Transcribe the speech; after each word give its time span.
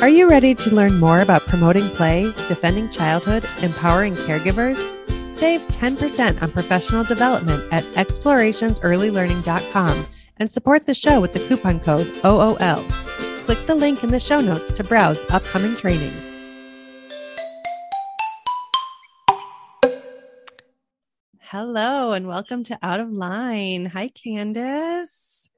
Are 0.00 0.08
you 0.08 0.28
ready 0.28 0.56
to 0.56 0.74
learn 0.74 0.98
more 0.98 1.20
about 1.20 1.46
promoting 1.46 1.88
play, 1.90 2.24
defending 2.48 2.90
childhood, 2.90 3.44
empowering 3.62 4.14
caregivers? 4.14 4.74
Save 5.38 5.60
10% 5.68 6.42
on 6.42 6.50
professional 6.50 7.04
development 7.04 7.62
at 7.72 7.84
explorationsearlylearning.com 7.94 10.06
and 10.38 10.50
support 10.50 10.84
the 10.84 10.94
show 10.94 11.20
with 11.20 11.32
the 11.32 11.38
coupon 11.38 11.78
code 11.78 12.08
OOL. 12.24 12.82
Click 13.44 13.64
the 13.66 13.74
link 13.74 14.02
in 14.02 14.10
the 14.10 14.18
show 14.18 14.40
notes 14.40 14.72
to 14.72 14.82
browse 14.82 15.22
upcoming 15.30 15.76
trainings. 15.76 16.40
Hello 21.40 22.10
and 22.12 22.26
welcome 22.26 22.64
to 22.64 22.76
Out 22.82 22.98
of 22.98 23.12
Line. 23.12 23.86
Hi, 23.86 24.08
Candis. 24.08 25.48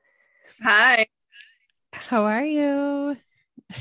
Hi. 0.62 1.06
How 1.92 2.26
are 2.26 2.44
you? 2.44 3.16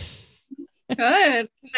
Good. 0.94 1.50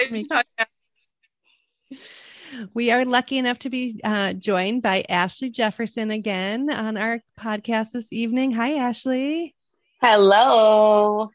We 2.73 2.91
are 2.91 3.03
lucky 3.03 3.37
enough 3.37 3.59
to 3.59 3.69
be 3.69 3.99
uh, 4.05 4.31
joined 4.31 4.81
by 4.81 5.03
Ashley 5.09 5.49
Jefferson 5.49 6.11
again 6.11 6.71
on 6.71 6.95
our 6.95 7.21
podcast 7.37 7.91
this 7.91 8.11
evening. 8.11 8.53
Hi, 8.53 8.75
Ashley. 8.75 9.53
Hello. 10.01 11.29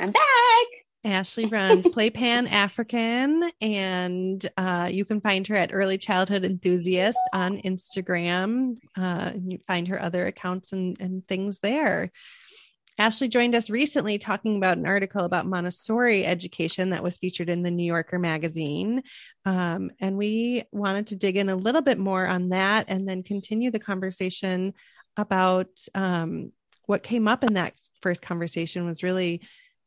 I'm 0.00 0.10
back. 0.10 0.66
Ashley 1.04 1.46
runs 1.52 1.86
Play 1.88 2.10
Pan 2.10 2.48
African, 2.48 3.50
and 3.60 4.48
uh, 4.56 4.88
you 4.90 5.04
can 5.04 5.20
find 5.20 5.46
her 5.46 5.54
at 5.54 5.70
Early 5.72 5.96
Childhood 5.96 6.44
Enthusiast 6.44 7.18
on 7.32 7.58
Instagram. 7.62 8.78
Uh, 8.96 9.32
you 9.40 9.58
find 9.66 9.88
her 9.88 10.02
other 10.02 10.26
accounts 10.26 10.72
and, 10.72 10.96
and 11.00 11.26
things 11.28 11.60
there. 11.60 12.10
Ashley 12.98 13.28
joined 13.28 13.54
us 13.54 13.70
recently 13.70 14.18
talking 14.18 14.56
about 14.56 14.76
an 14.76 14.86
article 14.86 15.24
about 15.24 15.46
Montessori 15.46 16.26
education 16.26 16.90
that 16.90 17.02
was 17.02 17.16
featured 17.16 17.48
in 17.48 17.62
the 17.62 17.70
New 17.70 17.84
Yorker 17.84 18.18
magazine. 18.18 19.02
Um, 19.44 19.92
and 20.00 20.16
we 20.16 20.64
wanted 20.72 21.06
to 21.08 21.16
dig 21.16 21.36
in 21.36 21.48
a 21.48 21.54
little 21.54 21.82
bit 21.82 21.98
more 21.98 22.26
on 22.26 22.48
that 22.48 22.86
and 22.88 23.08
then 23.08 23.22
continue 23.22 23.70
the 23.70 23.78
conversation 23.78 24.74
about 25.16 25.68
um, 25.94 26.52
what 26.86 27.04
came 27.04 27.28
up 27.28 27.44
in 27.44 27.54
that 27.54 27.74
first 28.00 28.22
conversation 28.22 28.84
was 28.84 29.02
really 29.02 29.42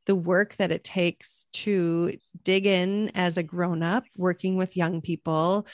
the 0.06 0.16
work 0.16 0.56
that 0.56 0.72
it 0.72 0.84
takes 0.84 1.46
to 1.54 2.18
dig 2.44 2.66
in 2.66 3.10
as 3.10 3.38
a 3.38 3.44
grown 3.44 3.84
up, 3.84 4.06
working 4.18 4.56
with 4.56 4.78
young 4.78 5.02
people. 5.02 5.68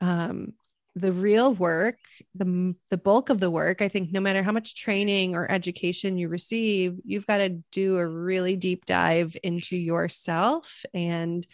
Um, 0.00 0.54
the 0.96 1.12
real 1.12 1.52
work, 1.52 1.98
the 2.34 2.74
the 2.90 2.96
bulk 2.96 3.28
of 3.28 3.40
the 3.40 3.50
work, 3.50 3.82
I 3.82 3.88
think 3.88 4.12
no 4.12 4.20
matter 4.20 4.42
how 4.42 4.52
much 4.52 4.76
training 4.76 5.34
or 5.34 5.50
education 5.50 6.18
you 6.18 6.28
receive, 6.28 6.98
you've 7.04 7.26
got 7.26 7.38
to 7.38 7.48
do 7.72 7.96
a 7.98 8.06
really 8.06 8.56
deep 8.56 8.86
dive 8.86 9.36
into 9.42 9.76
yourself 9.76 10.84
and 10.94 11.46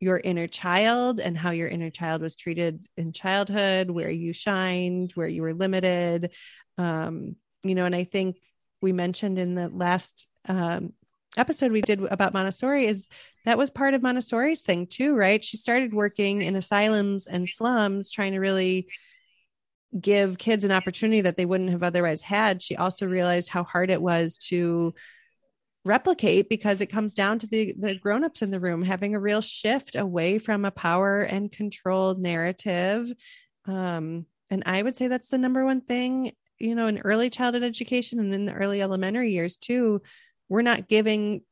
your 0.00 0.18
inner 0.18 0.46
child 0.46 1.20
and 1.20 1.36
how 1.36 1.50
your 1.50 1.68
inner 1.68 1.90
child 1.90 2.22
was 2.22 2.36
treated 2.36 2.86
in 2.96 3.12
childhood, 3.12 3.90
where 3.90 4.10
you 4.10 4.32
shined, 4.32 5.12
where 5.12 5.28
you 5.28 5.42
were 5.42 5.54
limited. 5.54 6.32
Um, 6.78 7.36
you 7.62 7.74
know, 7.74 7.84
and 7.84 7.94
I 7.94 8.04
think 8.04 8.36
we 8.80 8.92
mentioned 8.92 9.38
in 9.38 9.54
the 9.54 9.68
last 9.68 10.26
um, 10.46 10.92
episode 11.36 11.72
we 11.72 11.80
did 11.80 12.00
about 12.04 12.32
Montessori 12.32 12.86
is 12.86 13.08
that 13.44 13.58
was 13.58 13.70
part 13.70 13.94
of 13.94 14.02
Montessori's 14.02 14.62
thing 14.62 14.86
too, 14.86 15.14
right? 15.14 15.44
She 15.44 15.56
started 15.56 15.92
working 15.92 16.42
in 16.42 16.56
asylums 16.56 17.26
and 17.26 17.48
slums 17.48 18.10
trying 18.10 18.32
to 18.32 18.40
really 18.40 18.88
give 20.00 20.38
kids 20.38 20.64
an 20.64 20.72
opportunity 20.72 21.20
that 21.20 21.36
they 21.36 21.46
wouldn't 21.46 21.70
have 21.70 21.82
otherwise 21.82 22.22
had. 22.22 22.62
She 22.62 22.76
also 22.76 23.06
realized 23.06 23.48
how 23.48 23.64
hard 23.64 23.90
it 23.90 24.02
was 24.02 24.38
to 24.48 24.94
replicate 25.84 26.48
because 26.48 26.80
it 26.80 26.86
comes 26.86 27.14
down 27.14 27.38
to 27.38 27.46
the 27.46 27.74
the 27.78 27.94
grown-ups 27.94 28.40
in 28.40 28.50
the 28.50 28.60
room 28.60 28.82
having 28.82 29.14
a 29.14 29.20
real 29.20 29.42
shift 29.42 29.96
away 29.96 30.38
from 30.38 30.64
a 30.64 30.70
power 30.70 31.20
and 31.20 31.52
controlled 31.52 32.18
narrative. 32.18 33.12
Um, 33.66 34.26
and 34.50 34.62
I 34.66 34.82
would 34.82 34.96
say 34.96 35.08
that's 35.08 35.28
the 35.28 35.38
number 35.38 35.64
one 35.64 35.82
thing, 35.82 36.32
you 36.58 36.74
know, 36.74 36.86
in 36.86 36.98
early 37.00 37.28
childhood 37.28 37.62
education 37.62 38.18
and 38.18 38.32
in 38.32 38.46
the 38.46 38.54
early 38.54 38.80
elementary 38.80 39.32
years 39.32 39.56
too 39.56 40.00
we're 40.48 40.62
not 40.62 40.88
giving 40.88 41.42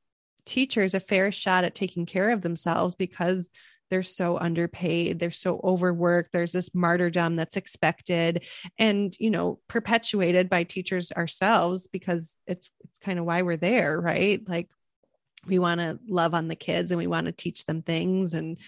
teachers 0.45 0.95
a 0.95 1.01
fair 1.01 1.31
shot 1.31 1.65
at 1.65 1.75
taking 1.75 2.07
care 2.07 2.31
of 2.31 2.43
themselves 2.43 2.95
because 2.95 3.49
they're 3.91 4.03
so 4.03 4.39
underpaid 4.39 5.19
they're 5.19 5.31
so 5.31 5.61
overworked 5.63 6.33
there's 6.33 6.53
this 6.53 6.71
martyrdom 6.75 7.35
that's 7.35 7.59
expected 7.59 8.47
and 8.79 9.15
you 9.21 9.31
know 9.31 9.59
perpetuated 9.69 10.49
by 10.49 10.65
teachers 10.65 11.13
ourselves 11.13 11.87
because 11.89 12.39
it's 12.47 12.71
it's 12.93 12.99
kind 12.99 13.19
of 13.19 13.25
why 13.25 13.43
we're 13.43 13.57
there 13.57 14.01
right? 14.01 14.47
Like 14.49 14.69
we 15.47 15.59
want 15.59 15.81
to 15.81 15.99
love 16.09 16.35
on 16.35 16.49
the 16.49 16.55
kids 16.55 16.91
and 16.91 16.99
we 16.99 17.07
want 17.07 17.27
to 17.27 17.33
teach 17.33 17.67
them 17.67 17.83
things 17.83 18.35
and 18.35 18.59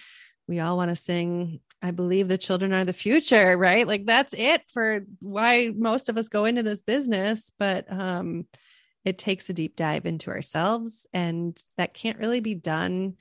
we 0.49 0.61
all 0.61 0.77
want 0.77 0.91
to 0.91 0.97
sing 0.97 1.61
i 1.83 1.91
believe 1.91 2.29
the 2.29 2.39
children 2.39 2.73
are 2.73 2.85
the 2.85 2.93
future 2.93 3.57
right? 3.57 3.87
Like 3.87 4.07
that's 4.07 4.35
it 4.35 4.63
for 4.73 5.07
why 5.21 5.71
most 5.75 6.09
of 6.09 6.19
us 6.19 6.29
go 6.29 6.45
into 6.45 6.63
this 6.63 6.83
business 6.83 7.51
but 7.59 7.91
um 7.91 8.47
it 9.05 9.19
takes 9.19 9.49
a 9.49 9.55
deep 9.55 9.77
dive 9.77 10.07
into 10.07 10.31
ourselves 10.31 11.07
and 11.13 11.61
that 11.77 11.95
can't 11.95 12.19
really 12.19 12.41
be 12.41 12.55
done 12.55 13.15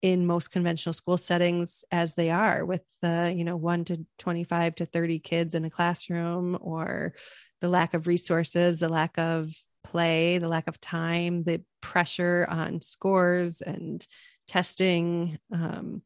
in 0.00 0.26
most 0.26 0.50
conventional 0.50 0.92
school 0.92 1.16
settings 1.16 1.84
as 1.92 2.14
they 2.14 2.30
are 2.30 2.64
with 2.64 2.82
the 3.02 3.32
you 3.34 3.44
know 3.44 3.56
1 3.56 3.84
to 3.86 4.06
25 4.18 4.74
to 4.76 4.86
30 4.86 5.18
kids 5.20 5.54
in 5.54 5.64
a 5.64 5.70
classroom 5.70 6.58
or 6.60 7.14
the 7.60 7.68
lack 7.68 7.94
of 7.94 8.06
resources 8.06 8.80
the 8.80 8.88
lack 8.88 9.18
of 9.18 9.54
play 9.84 10.38
the 10.38 10.48
lack 10.48 10.68
of 10.68 10.80
time 10.80 11.44
the 11.44 11.62
pressure 11.80 12.46
on 12.48 12.80
scores 12.80 13.60
and 13.60 14.06
testing 14.48 15.38
um, 15.52 16.02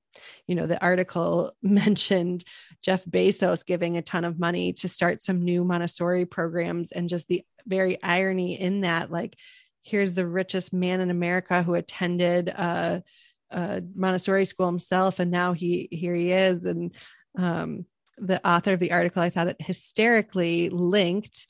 you 0.46 0.54
know 0.54 0.66
the 0.66 0.80
article 0.82 1.52
mentioned 1.62 2.44
jeff 2.82 3.04
bezos 3.04 3.64
giving 3.64 3.96
a 3.96 4.02
ton 4.02 4.24
of 4.24 4.38
money 4.38 4.72
to 4.72 4.88
start 4.88 5.22
some 5.22 5.44
new 5.44 5.64
montessori 5.64 6.24
programs 6.24 6.92
and 6.92 7.08
just 7.08 7.28
the 7.28 7.44
very 7.66 8.00
irony 8.02 8.60
in 8.60 8.82
that 8.82 9.10
like 9.10 9.36
here's 9.82 10.14
the 10.14 10.26
richest 10.26 10.72
man 10.72 11.00
in 11.00 11.10
america 11.10 11.62
who 11.62 11.74
attended 11.74 12.48
a, 12.48 13.02
a 13.50 13.82
montessori 13.94 14.44
school 14.44 14.66
himself 14.66 15.18
and 15.18 15.30
now 15.30 15.52
he 15.52 15.88
here 15.90 16.14
he 16.14 16.32
is. 16.32 16.64
And 16.64 16.94
um, 17.38 17.86
the 18.18 18.46
author 18.48 18.72
of 18.72 18.80
the 18.80 18.92
article 18.92 19.22
i 19.22 19.28
thought 19.28 19.48
it 19.48 19.56
hysterically 19.60 20.70
linked 20.70 21.46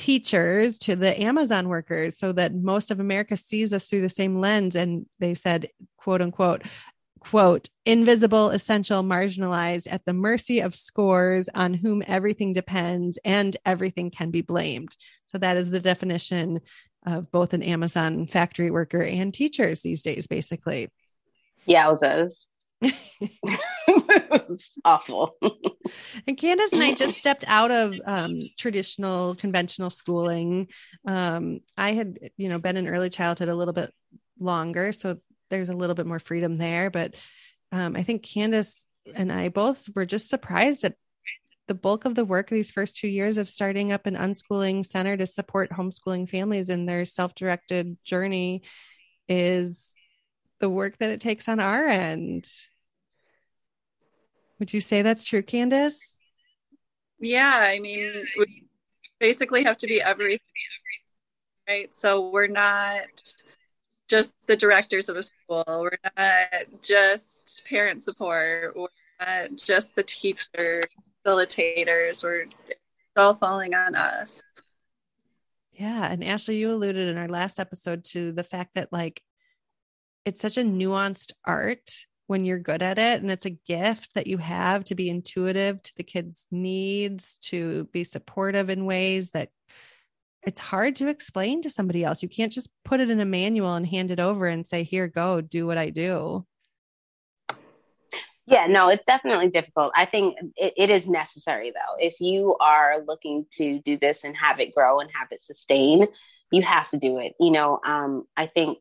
teachers 0.00 0.78
to 0.78 0.96
the 0.96 1.20
Amazon 1.20 1.68
workers 1.68 2.16
so 2.16 2.32
that 2.32 2.54
most 2.54 2.90
of 2.90 3.00
America 3.00 3.36
sees 3.36 3.70
us 3.70 3.86
through 3.86 4.00
the 4.00 4.08
same 4.08 4.40
lens. 4.40 4.74
And 4.74 5.04
they 5.18 5.34
said, 5.34 5.68
quote 5.98 6.22
unquote, 6.22 6.62
quote, 7.18 7.68
invisible, 7.84 8.48
essential, 8.48 9.02
marginalized 9.02 9.86
at 9.90 10.02
the 10.06 10.14
mercy 10.14 10.60
of 10.60 10.74
scores 10.74 11.50
on 11.54 11.74
whom 11.74 12.02
everything 12.06 12.54
depends 12.54 13.18
and 13.26 13.54
everything 13.66 14.10
can 14.10 14.30
be 14.30 14.40
blamed. 14.40 14.96
So 15.26 15.36
that 15.36 15.58
is 15.58 15.70
the 15.70 15.80
definition 15.80 16.60
of 17.04 17.30
both 17.30 17.52
an 17.52 17.62
Amazon 17.62 18.26
factory 18.26 18.70
worker 18.70 19.02
and 19.02 19.34
teachers 19.34 19.82
these 19.82 20.00
days, 20.00 20.26
basically. 20.26 20.88
Yowzas. 21.68 22.46
awful. 24.84 25.34
and 26.26 26.36
Candis 26.36 26.72
and 26.72 26.82
I 26.82 26.94
just 26.94 27.16
stepped 27.18 27.44
out 27.46 27.70
of 27.70 27.94
um, 28.06 28.40
traditional 28.58 29.34
conventional 29.34 29.90
schooling. 29.90 30.68
Um, 31.06 31.60
I 31.76 31.92
had, 31.92 32.18
you 32.36 32.48
know, 32.48 32.58
been 32.58 32.76
in 32.76 32.88
early 32.88 33.10
childhood 33.10 33.48
a 33.48 33.54
little 33.54 33.74
bit 33.74 33.92
longer, 34.38 34.92
so 34.92 35.18
there's 35.50 35.68
a 35.68 35.76
little 35.76 35.94
bit 35.94 36.06
more 36.06 36.18
freedom 36.18 36.54
there. 36.54 36.90
But 36.90 37.14
um, 37.72 37.96
I 37.96 38.02
think 38.02 38.24
Candis 38.24 38.84
and 39.14 39.32
I 39.32 39.48
both 39.48 39.88
were 39.94 40.06
just 40.06 40.28
surprised 40.28 40.84
at 40.84 40.94
the 41.68 41.74
bulk 41.74 42.04
of 42.04 42.16
the 42.16 42.24
work 42.24 42.50
these 42.50 42.72
first 42.72 42.96
two 42.96 43.08
years 43.08 43.38
of 43.38 43.48
starting 43.48 43.92
up 43.92 44.06
an 44.06 44.16
unschooling 44.16 44.84
center 44.84 45.16
to 45.16 45.26
support 45.26 45.70
homeschooling 45.70 46.28
families 46.28 46.68
in 46.68 46.84
their 46.84 47.04
self-directed 47.04 47.96
journey 48.04 48.62
is 49.28 49.94
the 50.60 50.70
work 50.70 50.98
that 50.98 51.10
it 51.10 51.20
takes 51.20 51.48
on 51.48 51.58
our 51.58 51.86
end. 51.86 52.48
Would 54.58 54.72
you 54.72 54.80
say 54.80 55.02
that's 55.02 55.24
true, 55.24 55.42
Candis? 55.42 55.96
Yeah, 57.18 57.60
I 57.62 57.78
mean, 57.80 58.26
we 58.38 58.68
basically 59.18 59.64
have 59.64 59.76
to 59.78 59.86
be 59.86 60.00
everything, 60.00 60.40
right? 61.68 61.92
So 61.92 62.30
we're 62.30 62.46
not 62.46 63.34
just 64.08 64.34
the 64.46 64.56
directors 64.56 65.08
of 65.08 65.16
a 65.16 65.22
school, 65.22 65.64
we're 65.66 65.98
not 66.16 66.82
just 66.82 67.62
parent 67.68 68.02
support, 68.02 68.76
we're 68.76 68.88
not 69.20 69.56
just 69.56 69.94
the 69.94 70.02
teachers, 70.02 70.84
facilitators, 71.24 72.22
we're 72.22 72.46
all 73.16 73.34
falling 73.34 73.74
on 73.74 73.94
us. 73.94 74.42
Yeah. 75.72 76.10
And 76.10 76.22
Ashley, 76.22 76.56
you 76.56 76.70
alluded 76.70 77.08
in 77.08 77.16
our 77.16 77.28
last 77.28 77.58
episode 77.58 78.04
to 78.06 78.32
the 78.32 78.44
fact 78.44 78.74
that, 78.74 78.92
like, 78.92 79.22
it's 80.24 80.40
such 80.40 80.58
a 80.58 80.62
nuanced 80.62 81.32
art 81.44 81.88
when 82.26 82.44
you're 82.44 82.58
good 82.58 82.82
at 82.82 82.98
it 82.98 83.20
and 83.20 83.30
it's 83.30 83.46
a 83.46 83.50
gift 83.50 84.14
that 84.14 84.28
you 84.28 84.38
have 84.38 84.84
to 84.84 84.94
be 84.94 85.08
intuitive 85.08 85.82
to 85.82 85.92
the 85.96 86.04
kids 86.04 86.46
needs 86.50 87.38
to 87.42 87.88
be 87.92 88.04
supportive 88.04 88.70
in 88.70 88.84
ways 88.86 89.32
that 89.32 89.48
it's 90.42 90.60
hard 90.60 90.96
to 90.96 91.08
explain 91.08 91.62
to 91.62 91.70
somebody 91.70 92.04
else. 92.04 92.22
You 92.22 92.28
can't 92.28 92.52
just 92.52 92.70
put 92.84 93.00
it 93.00 93.10
in 93.10 93.20
a 93.20 93.24
manual 93.24 93.74
and 93.74 93.86
hand 93.86 94.10
it 94.10 94.20
over 94.20 94.46
and 94.46 94.66
say, 94.66 94.84
here, 94.84 95.08
go 95.08 95.40
do 95.40 95.66
what 95.66 95.76
I 95.76 95.90
do. 95.90 96.46
Yeah, 98.46 98.66
no, 98.66 98.88
it's 98.88 99.06
definitely 99.06 99.48
difficult. 99.48 99.92
I 99.94 100.06
think 100.06 100.36
it, 100.56 100.74
it 100.76 100.90
is 100.90 101.06
necessary 101.06 101.70
though. 101.70 101.96
If 101.98 102.20
you 102.20 102.56
are 102.60 103.02
looking 103.06 103.46
to 103.58 103.80
do 103.80 103.98
this 103.98 104.24
and 104.24 104.36
have 104.36 104.60
it 104.60 104.74
grow 104.74 105.00
and 105.00 105.10
have 105.14 105.28
it 105.30 105.40
sustain, 105.40 106.06
you 106.50 106.62
have 106.62 106.88
to 106.90 106.96
do 106.96 107.18
it. 107.18 107.34
You 107.38 107.50
know, 107.50 107.80
um, 107.86 108.24
I 108.36 108.46
think 108.46 108.78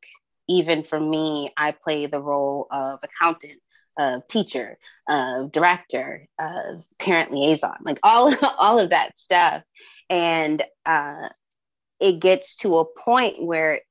even 0.50 0.84
for 0.84 1.00
me, 1.00 1.54
I 1.56 1.72
play 1.72 2.08
the 2.08 2.20
role 2.20 2.68
of 2.72 3.00
accountant, 3.04 3.62
of 3.98 4.28
teacher, 4.28 4.78
of 5.08 5.52
director, 5.52 6.28
of 6.40 6.84
parent 7.00 7.32
liaison, 7.32 7.78
like 7.84 8.00
all 8.04 8.34
all 8.58 8.80
of 8.80 8.90
that 8.90 9.12
stuff, 9.18 9.64
and 10.10 10.62
uh, 10.86 11.30
it 12.00 12.20
gets 12.20 12.56
to 12.58 12.80
a 12.80 12.86
point 12.86 13.42
where 13.42 13.82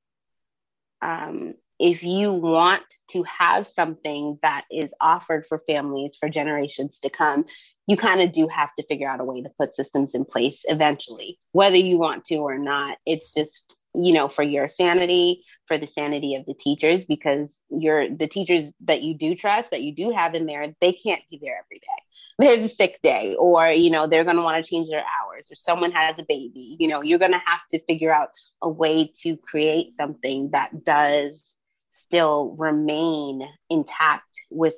um, 1.00 1.54
if 1.78 2.02
you 2.02 2.32
want 2.32 2.82
to 3.10 3.22
have 3.22 3.68
something 3.68 4.38
that 4.42 4.64
is 4.70 4.92
offered 5.00 5.46
for 5.46 5.62
families 5.66 6.16
for 6.18 6.28
generations 6.28 6.98
to 7.00 7.10
come, 7.10 7.44
you 7.86 7.96
kind 7.96 8.20
of 8.20 8.32
do 8.32 8.48
have 8.48 8.74
to 8.74 8.86
figure 8.86 9.08
out 9.08 9.20
a 9.20 9.24
way 9.24 9.42
to 9.42 9.50
put 9.58 9.74
systems 9.74 10.14
in 10.14 10.24
place 10.24 10.64
eventually, 10.66 11.38
whether 11.52 11.76
you 11.76 11.98
want 11.98 12.24
to 12.24 12.36
or 12.36 12.58
not. 12.58 12.98
It's 13.06 13.32
just, 13.32 13.77
you 14.00 14.12
know, 14.12 14.28
for 14.28 14.44
your 14.44 14.68
sanity, 14.68 15.42
for 15.66 15.76
the 15.76 15.86
sanity 15.86 16.36
of 16.36 16.46
the 16.46 16.54
teachers, 16.54 17.04
because 17.04 17.58
you're 17.68 18.08
the 18.08 18.28
teachers 18.28 18.70
that 18.84 19.02
you 19.02 19.14
do 19.14 19.34
trust, 19.34 19.72
that 19.72 19.82
you 19.82 19.92
do 19.92 20.12
have 20.12 20.34
in 20.34 20.46
there, 20.46 20.72
they 20.80 20.92
can't 20.92 21.22
be 21.30 21.40
there 21.42 21.58
every 21.58 21.80
day. 21.80 21.86
There's 22.38 22.62
a 22.62 22.72
sick 22.72 23.00
day, 23.02 23.34
or, 23.36 23.66
you 23.72 23.90
know, 23.90 24.06
they're 24.06 24.22
going 24.22 24.36
to 24.36 24.42
want 24.42 24.64
to 24.64 24.70
change 24.70 24.88
their 24.88 25.00
hours, 25.02 25.48
or 25.50 25.56
someone 25.56 25.90
has 25.90 26.20
a 26.20 26.22
baby. 26.22 26.76
You 26.78 26.86
know, 26.86 27.02
you're 27.02 27.18
going 27.18 27.32
to 27.32 27.42
have 27.44 27.66
to 27.72 27.80
figure 27.80 28.12
out 28.12 28.28
a 28.62 28.68
way 28.68 29.10
to 29.22 29.36
create 29.36 29.92
something 29.92 30.50
that 30.52 30.84
does 30.84 31.56
still 31.94 32.54
remain 32.56 33.42
intact 33.68 34.40
with 34.50 34.76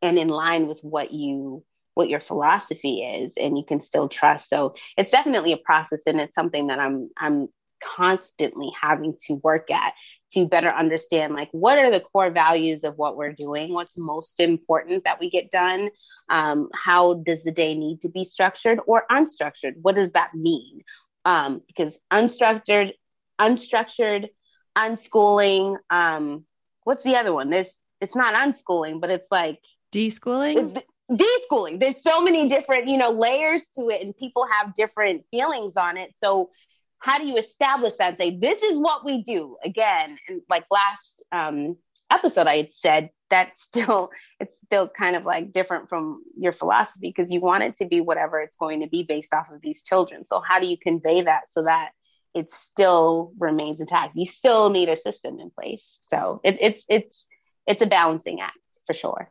and 0.00 0.18
in 0.18 0.28
line 0.28 0.66
with 0.66 0.78
what 0.80 1.12
you 1.12 1.62
what 1.94 2.08
your 2.08 2.20
philosophy 2.20 3.02
is 3.02 3.34
and 3.36 3.58
you 3.58 3.64
can 3.64 3.82
still 3.82 4.08
trust 4.08 4.48
so 4.48 4.74
it's 4.96 5.10
definitely 5.10 5.52
a 5.52 5.58
process 5.58 6.00
and 6.06 6.18
it's 6.18 6.34
something 6.34 6.68
that 6.68 6.78
i'm 6.78 7.10
i'm 7.18 7.48
constantly 7.82 8.70
having 8.80 9.14
to 9.26 9.34
work 9.42 9.70
at 9.70 9.92
to 10.30 10.46
better 10.46 10.68
understand 10.68 11.34
like 11.34 11.48
what 11.52 11.78
are 11.78 11.90
the 11.90 12.00
core 12.00 12.30
values 12.30 12.84
of 12.84 12.96
what 12.96 13.16
we're 13.16 13.32
doing 13.32 13.72
what's 13.72 13.98
most 13.98 14.40
important 14.40 15.04
that 15.04 15.18
we 15.18 15.30
get 15.30 15.50
done 15.50 15.90
um, 16.28 16.68
how 16.74 17.14
does 17.14 17.42
the 17.42 17.52
day 17.52 17.74
need 17.74 18.00
to 18.00 18.08
be 18.08 18.24
structured 18.24 18.78
or 18.86 19.04
unstructured 19.10 19.74
what 19.82 19.94
does 19.94 20.10
that 20.12 20.34
mean 20.34 20.82
um, 21.24 21.60
because 21.66 21.98
unstructured 22.12 22.92
unstructured 23.40 24.28
unschooling. 24.76 25.76
Um, 25.88 26.44
what's 26.84 27.04
the 27.04 27.16
other 27.16 27.32
one? 27.32 27.50
There's 27.50 27.74
it's 28.00 28.16
not 28.16 28.34
unschooling, 28.34 29.00
but 29.00 29.10
it's 29.10 29.28
like 29.30 29.60
deschooling. 29.92 30.82
Deschooling. 31.10 31.80
There's 31.80 32.02
so 32.02 32.20
many 32.22 32.48
different, 32.48 32.88
you 32.88 32.96
know, 32.96 33.10
layers 33.10 33.66
to 33.76 33.88
it, 33.88 34.00
and 34.00 34.16
people 34.16 34.46
have 34.50 34.74
different 34.74 35.24
feelings 35.30 35.76
on 35.76 35.96
it. 35.96 36.12
So, 36.16 36.50
how 37.00 37.18
do 37.18 37.26
you 37.26 37.36
establish 37.36 37.94
that 37.96 38.10
and 38.10 38.18
say 38.18 38.38
this 38.38 38.62
is 38.62 38.78
what 38.78 39.04
we 39.04 39.22
do? 39.22 39.56
Again, 39.64 40.18
and 40.28 40.42
like 40.48 40.64
last 40.70 41.24
um, 41.32 41.76
episode, 42.10 42.46
I 42.46 42.56
had 42.58 42.74
said 42.74 43.10
that 43.30 43.52
still 43.58 44.10
it's 44.38 44.58
still 44.64 44.88
kind 44.88 45.16
of 45.16 45.24
like 45.24 45.52
different 45.52 45.88
from 45.88 46.22
your 46.38 46.52
philosophy 46.52 47.12
because 47.14 47.30
you 47.30 47.40
want 47.40 47.64
it 47.64 47.76
to 47.78 47.86
be 47.86 48.00
whatever 48.00 48.40
it's 48.40 48.56
going 48.56 48.80
to 48.80 48.88
be 48.88 49.02
based 49.02 49.34
off 49.34 49.50
of 49.52 49.60
these 49.60 49.82
children. 49.82 50.24
So, 50.24 50.40
how 50.40 50.60
do 50.60 50.66
you 50.66 50.76
convey 50.78 51.22
that 51.22 51.48
so 51.48 51.64
that 51.64 51.90
it 52.34 52.50
still 52.52 53.32
remains 53.38 53.80
intact. 53.80 54.16
You 54.16 54.24
still 54.24 54.70
need 54.70 54.88
a 54.88 54.96
system 54.96 55.40
in 55.40 55.50
place. 55.50 55.98
So 56.08 56.40
it, 56.44 56.58
it's 56.60 56.84
it's 56.88 57.26
it's 57.66 57.82
a 57.82 57.86
balancing 57.86 58.40
act 58.40 58.58
for 58.86 58.94
sure. 58.94 59.30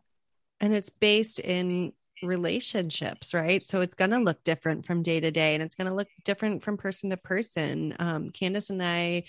And 0.59 0.73
it's 0.73 0.89
based 0.89 1.39
in 1.39 1.93
relationships, 2.21 3.33
right? 3.33 3.65
So 3.65 3.81
it's 3.81 3.93
going 3.93 4.11
to 4.11 4.19
look 4.19 4.43
different 4.43 4.85
from 4.85 5.03
day 5.03 5.19
to 5.19 5.31
day, 5.31 5.53
and 5.53 5.63
it's 5.63 5.75
going 5.75 5.89
to 5.89 5.95
look 5.95 6.07
different 6.23 6.63
from 6.63 6.77
person 6.77 7.09
to 7.09 7.17
person. 7.17 7.95
Um, 7.99 8.29
Candis 8.29 8.69
and 8.69 8.83
I 8.83 9.23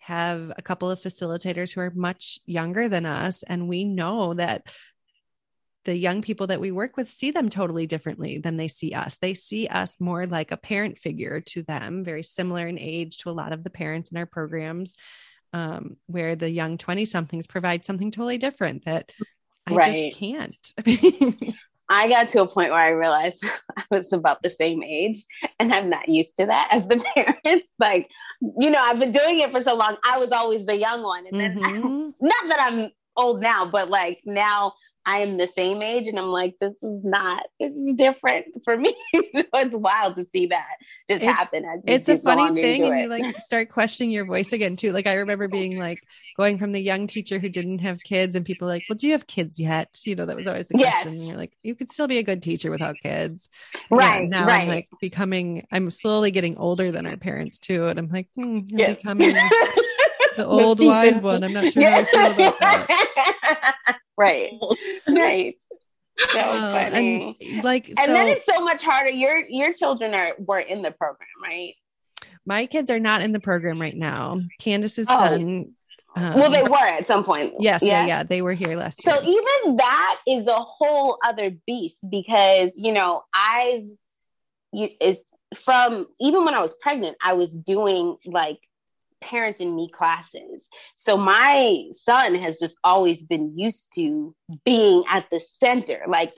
have 0.00 0.52
a 0.56 0.62
couple 0.62 0.90
of 0.90 1.00
facilitators 1.00 1.74
who 1.74 1.80
are 1.80 1.92
much 1.94 2.38
younger 2.44 2.88
than 2.88 3.06
us, 3.06 3.42
and 3.42 3.68
we 3.68 3.84
know 3.84 4.34
that 4.34 4.66
the 5.84 5.96
young 5.96 6.22
people 6.22 6.46
that 6.46 6.60
we 6.60 6.72
work 6.72 6.96
with 6.96 7.08
see 7.08 7.30
them 7.30 7.50
totally 7.50 7.86
differently 7.86 8.38
than 8.38 8.56
they 8.56 8.68
see 8.68 8.92
us. 8.92 9.18
They 9.18 9.34
see 9.34 9.66
us 9.66 10.00
more 10.00 10.26
like 10.26 10.50
a 10.50 10.56
parent 10.56 10.98
figure 10.98 11.40
to 11.48 11.62
them, 11.62 12.04
very 12.04 12.22
similar 12.22 12.66
in 12.66 12.78
age 12.78 13.18
to 13.18 13.30
a 13.30 13.32
lot 13.32 13.52
of 13.52 13.62
the 13.64 13.70
parents 13.70 14.10
in 14.10 14.16
our 14.16 14.26
programs, 14.26 14.94
um, 15.52 15.96
where 16.06 16.36
the 16.36 16.50
young 16.50 16.78
20 16.78 17.04
somethings 17.04 17.46
provide 17.46 17.84
something 17.84 18.10
totally 18.10 18.38
different 18.38 18.86
that 18.86 19.12
I 19.66 19.74
right. 19.74 20.12
just 20.12 20.18
can't. 20.18 21.54
I 21.88 22.08
got 22.08 22.30
to 22.30 22.42
a 22.42 22.46
point 22.46 22.70
where 22.70 22.80
I 22.80 22.90
realized 22.90 23.44
I 23.76 23.84
was 23.90 24.12
about 24.12 24.42
the 24.42 24.50
same 24.50 24.82
age 24.82 25.24
and 25.58 25.72
I'm 25.72 25.90
not 25.90 26.08
used 26.08 26.36
to 26.38 26.46
that 26.46 26.68
as 26.72 26.86
the 26.86 26.96
parents. 27.14 27.66
Like, 27.78 28.10
you 28.58 28.70
know, 28.70 28.80
I've 28.80 28.98
been 28.98 29.12
doing 29.12 29.40
it 29.40 29.50
for 29.50 29.60
so 29.60 29.76
long. 29.76 29.96
I 30.04 30.18
was 30.18 30.30
always 30.30 30.66
the 30.66 30.76
young 30.76 31.02
one. 31.02 31.26
And 31.30 31.40
then 31.40 31.58
mm-hmm. 31.60 31.86
I, 31.86 32.26
not 32.26 32.48
that 32.48 32.58
I'm 32.60 32.90
old 33.16 33.42
now, 33.42 33.68
but 33.70 33.90
like 33.90 34.20
now 34.24 34.74
I 35.06 35.18
am 35.18 35.36
the 35.36 35.46
same 35.46 35.82
age 35.82 36.06
and 36.06 36.18
I'm 36.18 36.28
like, 36.28 36.54
this 36.58 36.74
is 36.82 37.04
not, 37.04 37.44
this 37.60 37.74
is 37.74 37.96
different 37.96 38.46
for 38.64 38.76
me. 38.76 38.96
it's 39.12 39.74
wild 39.74 40.16
to 40.16 40.24
see 40.24 40.46
that 40.46 40.76
just 41.10 41.22
it's, 41.22 41.32
happen. 41.32 41.64
As 41.66 41.80
it's 41.86 42.08
a 42.08 42.18
funny 42.18 42.62
thing. 42.62 42.84
And 42.84 43.00
you 43.00 43.08
like 43.08 43.36
start 43.38 43.68
questioning 43.68 44.10
your 44.10 44.24
voice 44.24 44.52
again 44.52 44.76
too. 44.76 44.92
Like 44.92 45.06
I 45.06 45.14
remember 45.14 45.46
being 45.46 45.78
like 45.80 46.02
going 46.38 46.58
from 46.58 46.72
the 46.72 46.80
young 46.80 47.06
teacher 47.06 47.38
who 47.38 47.50
didn't 47.50 47.80
have 47.80 48.00
kids 48.00 48.34
and 48.34 48.46
people 48.46 48.66
like, 48.66 48.84
well, 48.88 48.96
do 48.96 49.06
you 49.06 49.12
have 49.12 49.26
kids 49.26 49.60
yet? 49.60 50.00
You 50.04 50.16
know, 50.16 50.24
that 50.24 50.36
was 50.36 50.46
always 50.46 50.68
the 50.68 50.78
yes. 50.78 51.02
question. 51.02 51.18
And 51.18 51.28
you're 51.28 51.36
like, 51.36 51.52
you 51.62 51.74
could 51.74 51.90
still 51.90 52.08
be 52.08 52.18
a 52.18 52.22
good 52.22 52.42
teacher 52.42 52.70
without 52.70 52.96
kids. 53.02 53.50
Right. 53.90 54.22
Yeah, 54.22 54.28
now 54.28 54.46
right. 54.46 54.62
I'm 54.62 54.68
like 54.68 54.88
becoming, 55.00 55.66
I'm 55.70 55.90
slowly 55.90 56.30
getting 56.30 56.56
older 56.56 56.90
than 56.90 57.06
our 57.06 57.18
parents 57.18 57.58
too. 57.58 57.88
And 57.88 57.98
I'm 57.98 58.08
like, 58.08 58.28
hmm, 58.36 58.42
I'm 58.42 58.68
yes. 58.70 58.96
becoming 58.96 59.34
the 60.38 60.46
old 60.46 60.80
wise 60.80 61.20
one. 61.20 61.44
I'm 61.44 61.52
not 61.52 61.72
sure 61.72 61.82
how 61.82 61.98
I 61.98 62.04
feel 62.04 62.48
about 62.48 62.58
that. 62.60 63.98
Right. 64.16 64.50
right. 65.08 65.56
So 66.18 66.38
uh, 66.38 66.70
funny. 66.70 67.36
And, 67.40 67.64
like, 67.64 67.88
and 67.88 67.98
so, 67.98 68.06
then 68.06 68.28
it's 68.28 68.46
so 68.46 68.60
much 68.60 68.82
harder. 68.82 69.10
Your 69.10 69.44
your 69.48 69.72
children 69.72 70.14
are 70.14 70.32
were 70.38 70.60
in 70.60 70.82
the 70.82 70.92
program, 70.92 71.28
right? 71.42 71.74
My 72.46 72.66
kids 72.66 72.90
are 72.90 73.00
not 73.00 73.22
in 73.22 73.32
the 73.32 73.40
program 73.40 73.80
right 73.80 73.96
now. 73.96 74.40
Candis's 74.60 75.06
oh. 75.08 75.18
son. 75.18 75.74
Um, 76.16 76.34
well, 76.34 76.52
they 76.52 76.62
were 76.62 76.76
at 76.76 77.08
some 77.08 77.24
point. 77.24 77.54
Yes, 77.58 77.82
yes, 77.82 77.90
yeah, 77.90 78.06
yeah, 78.06 78.22
they 78.22 78.40
were 78.40 78.52
here 78.52 78.76
last 78.76 79.02
so 79.02 79.14
year. 79.14 79.22
So 79.22 79.28
even 79.28 79.76
that 79.78 80.20
is 80.28 80.46
a 80.46 80.54
whole 80.54 81.18
other 81.24 81.50
beast 81.66 81.96
because 82.08 82.72
you 82.76 82.92
know 82.92 83.24
I've 83.34 83.88
you, 84.72 84.90
is 85.00 85.18
from 85.56 86.06
even 86.20 86.44
when 86.44 86.54
I 86.54 86.60
was 86.60 86.76
pregnant, 86.76 87.16
I 87.22 87.32
was 87.32 87.52
doing 87.52 88.16
like 88.26 88.60
parent 89.24 89.60
in 89.60 89.74
me 89.74 89.88
classes. 89.90 90.68
So 90.94 91.16
my 91.16 91.84
son 91.92 92.34
has 92.34 92.58
just 92.58 92.76
always 92.84 93.22
been 93.22 93.56
used 93.58 93.92
to 93.94 94.34
being 94.64 95.04
at 95.10 95.28
the 95.30 95.40
center, 95.60 96.02
like 96.06 96.32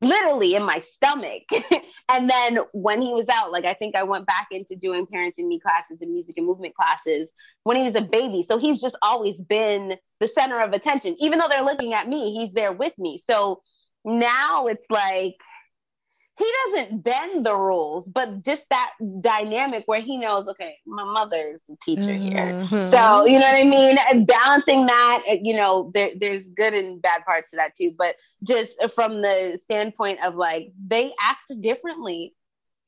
literally 0.00 0.54
in 0.54 0.62
my 0.62 0.78
stomach. 0.78 1.42
and 2.08 2.30
then 2.30 2.58
when 2.72 3.02
he 3.02 3.12
was 3.12 3.26
out, 3.32 3.52
like 3.52 3.64
I 3.64 3.74
think 3.74 3.96
I 3.96 4.02
went 4.04 4.26
back 4.26 4.48
into 4.50 4.76
doing 4.76 5.06
parent 5.06 5.34
in 5.38 5.48
me 5.48 5.58
classes 5.60 6.00
and 6.02 6.12
music 6.12 6.34
and 6.36 6.46
movement 6.46 6.74
classes 6.74 7.30
when 7.64 7.76
he 7.76 7.82
was 7.82 7.94
a 7.94 8.00
baby. 8.00 8.42
So 8.42 8.58
he's 8.58 8.80
just 8.80 8.96
always 9.02 9.42
been 9.42 9.96
the 10.20 10.28
center 10.28 10.60
of 10.60 10.72
attention. 10.72 11.16
Even 11.18 11.38
though 11.38 11.48
they're 11.48 11.64
looking 11.64 11.94
at 11.94 12.08
me, 12.08 12.32
he's 12.32 12.52
there 12.52 12.72
with 12.72 12.96
me. 12.98 13.20
So 13.24 13.62
now 14.04 14.66
it's 14.66 14.86
like 14.90 15.34
he 16.38 16.52
doesn't 16.64 17.02
bend 17.02 17.44
the 17.44 17.54
rules, 17.54 18.08
but 18.08 18.44
just 18.44 18.64
that 18.70 18.92
dynamic 19.20 19.84
where 19.86 20.00
he 20.00 20.16
knows, 20.16 20.46
okay, 20.48 20.76
my 20.86 21.04
mother 21.04 21.42
is 21.48 21.64
the 21.68 21.76
teacher 21.82 22.14
here. 22.14 22.52
Mm-hmm. 22.52 22.82
So, 22.82 23.26
you 23.26 23.38
know 23.38 23.46
what 23.46 23.54
I 23.54 23.64
mean? 23.64 23.98
And 24.10 24.26
balancing 24.26 24.86
that, 24.86 25.22
uh, 25.28 25.36
you 25.42 25.54
know, 25.56 25.90
there, 25.94 26.10
there's 26.16 26.48
good 26.50 26.74
and 26.74 27.02
bad 27.02 27.24
parts 27.24 27.50
to 27.50 27.56
that 27.56 27.76
too. 27.76 27.92
But 27.96 28.16
just 28.44 28.76
from 28.94 29.22
the 29.22 29.58
standpoint 29.64 30.20
of 30.24 30.36
like, 30.36 30.72
they 30.86 31.12
act 31.20 31.52
differently 31.60 32.34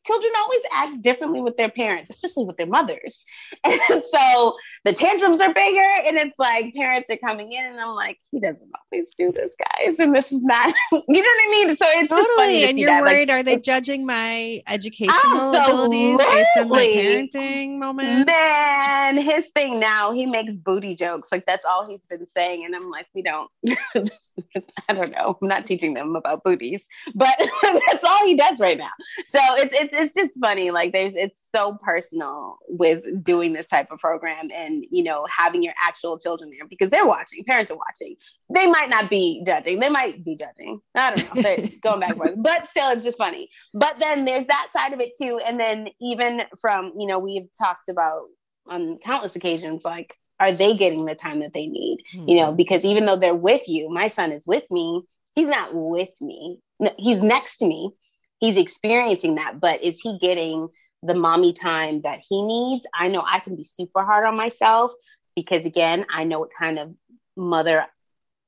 children 0.06 0.32
always 0.38 0.62
act 0.74 1.02
differently 1.02 1.40
with 1.40 1.56
their 1.56 1.68
parents, 1.68 2.10
especially 2.10 2.44
with 2.44 2.56
their 2.56 2.66
mothers. 2.66 3.24
And 3.64 4.02
so 4.04 4.54
the 4.84 4.92
tantrums 4.92 5.40
are 5.40 5.52
bigger, 5.52 5.80
and 5.80 6.18
it's 6.18 6.34
like 6.38 6.74
parents 6.74 7.10
are 7.10 7.16
coming 7.16 7.52
in, 7.52 7.64
and 7.64 7.78
I'm 7.78 7.94
like, 7.94 8.18
he 8.30 8.40
doesn't 8.40 8.70
always 8.92 9.08
do 9.18 9.32
this, 9.32 9.50
guys, 9.58 9.96
and 9.98 10.14
this 10.14 10.32
is 10.32 10.40
not, 10.40 10.68
you 10.92 11.00
know 11.00 11.04
what 11.04 11.20
I 11.20 11.48
mean? 11.50 11.76
So 11.76 11.86
it's 11.88 12.08
totally. 12.08 12.22
just 12.22 12.36
funny. 12.36 12.64
and 12.64 12.78
you're 12.78 12.90
that. 12.90 13.02
worried, 13.02 13.28
like, 13.28 13.40
are 13.40 13.42
they 13.42 13.56
judging 13.58 14.06
my 14.06 14.62
educational 14.66 15.54
absolutely. 15.54 16.14
abilities 16.14 16.18
based 16.18 16.56
on 16.56 16.68
my 16.68 16.86
parenting 16.86 17.78
moment? 17.78 18.26
Man, 18.26 19.16
his 19.18 19.46
thing 19.54 19.78
now, 19.78 20.12
he 20.12 20.26
makes 20.26 20.52
booty 20.52 20.94
jokes. 20.94 21.28
Like 21.30 21.46
that's 21.46 21.64
all 21.64 21.86
he's 21.86 22.06
been 22.06 22.26
saying, 22.26 22.64
and 22.64 22.74
I'm 22.74 22.90
like, 22.90 23.06
we 23.14 23.22
don't. 23.22 23.50
I 24.88 24.92
don't 24.92 25.10
know. 25.12 25.38
I'm 25.40 25.48
not 25.48 25.66
teaching 25.66 25.94
them 25.94 26.16
about 26.16 26.44
booties, 26.44 26.84
but 27.14 27.36
that's 27.62 28.04
all 28.04 28.26
he 28.26 28.36
does 28.36 28.58
right 28.58 28.78
now. 28.78 28.90
So 29.26 29.38
it's 29.56 29.76
it's 29.78 29.94
it's 29.94 30.14
just 30.14 30.32
funny. 30.40 30.70
Like 30.70 30.92
there's 30.92 31.14
it's 31.14 31.40
so 31.54 31.78
personal 31.82 32.58
with 32.68 33.02
doing 33.24 33.52
this 33.52 33.66
type 33.66 33.88
of 33.90 33.98
program 33.98 34.50
and 34.54 34.84
you 34.90 35.02
know 35.02 35.26
having 35.30 35.62
your 35.62 35.74
actual 35.82 36.18
children 36.18 36.50
there 36.50 36.66
because 36.68 36.90
they're 36.90 37.06
watching. 37.06 37.44
Parents 37.44 37.70
are 37.70 37.78
watching. 37.78 38.16
They 38.52 38.66
might 38.66 38.90
not 38.90 39.10
be 39.10 39.42
judging. 39.46 39.78
They 39.78 39.88
might 39.88 40.24
be 40.24 40.36
judging. 40.36 40.80
I 40.94 41.14
don't 41.14 41.34
know. 41.34 41.42
They're 41.42 41.68
going 41.82 42.00
back 42.00 42.10
and 42.10 42.18
forth, 42.18 42.34
but 42.38 42.68
still, 42.70 42.90
it's 42.90 43.04
just 43.04 43.18
funny. 43.18 43.48
But 43.74 43.96
then 43.98 44.24
there's 44.24 44.46
that 44.46 44.68
side 44.72 44.92
of 44.92 45.00
it 45.00 45.12
too. 45.20 45.40
And 45.44 45.58
then 45.58 45.88
even 46.00 46.42
from 46.60 46.92
you 46.98 47.06
know 47.06 47.18
we've 47.18 47.48
talked 47.58 47.88
about 47.88 48.24
on 48.66 48.98
countless 49.04 49.36
occasions 49.36 49.82
like 49.84 50.14
are 50.40 50.52
they 50.52 50.74
getting 50.74 51.04
the 51.04 51.14
time 51.14 51.40
that 51.40 51.52
they 51.52 51.66
need? 51.66 51.98
Mm-hmm. 52.14 52.28
you 52.28 52.36
know 52.36 52.50
hmm. 52.50 52.56
because 52.56 52.84
even 52.84 53.06
though 53.06 53.18
they're 53.18 53.34
with 53.34 53.68
you 53.68 53.88
my 53.90 54.08
son 54.08 54.32
is 54.32 54.46
with 54.46 54.64
me. 54.70 55.02
He's 55.36 55.48
not 55.48 55.72
with 55.72 56.10
me. 56.20 56.58
No, 56.80 56.92
he's 56.98 57.22
next 57.22 57.58
to 57.58 57.66
me. 57.66 57.92
He's 58.40 58.56
experiencing 58.56 59.36
that 59.36 59.60
but 59.60 59.82
is 59.82 60.00
he 60.00 60.18
getting 60.18 60.68
the 61.02 61.14
mommy 61.14 61.52
time 61.52 62.02
that 62.02 62.20
he 62.28 62.42
needs? 62.42 62.86
I 62.98 63.08
know 63.08 63.22
i 63.26 63.40
can 63.40 63.56
be 63.56 63.64
super 63.64 64.04
hard 64.04 64.26
on 64.26 64.36
myself 64.36 64.92
because 65.36 65.64
again 65.64 66.06
i 66.12 66.24
know 66.24 66.40
what 66.40 66.50
kind 66.58 66.78
of 66.78 66.94
mother 67.36 67.86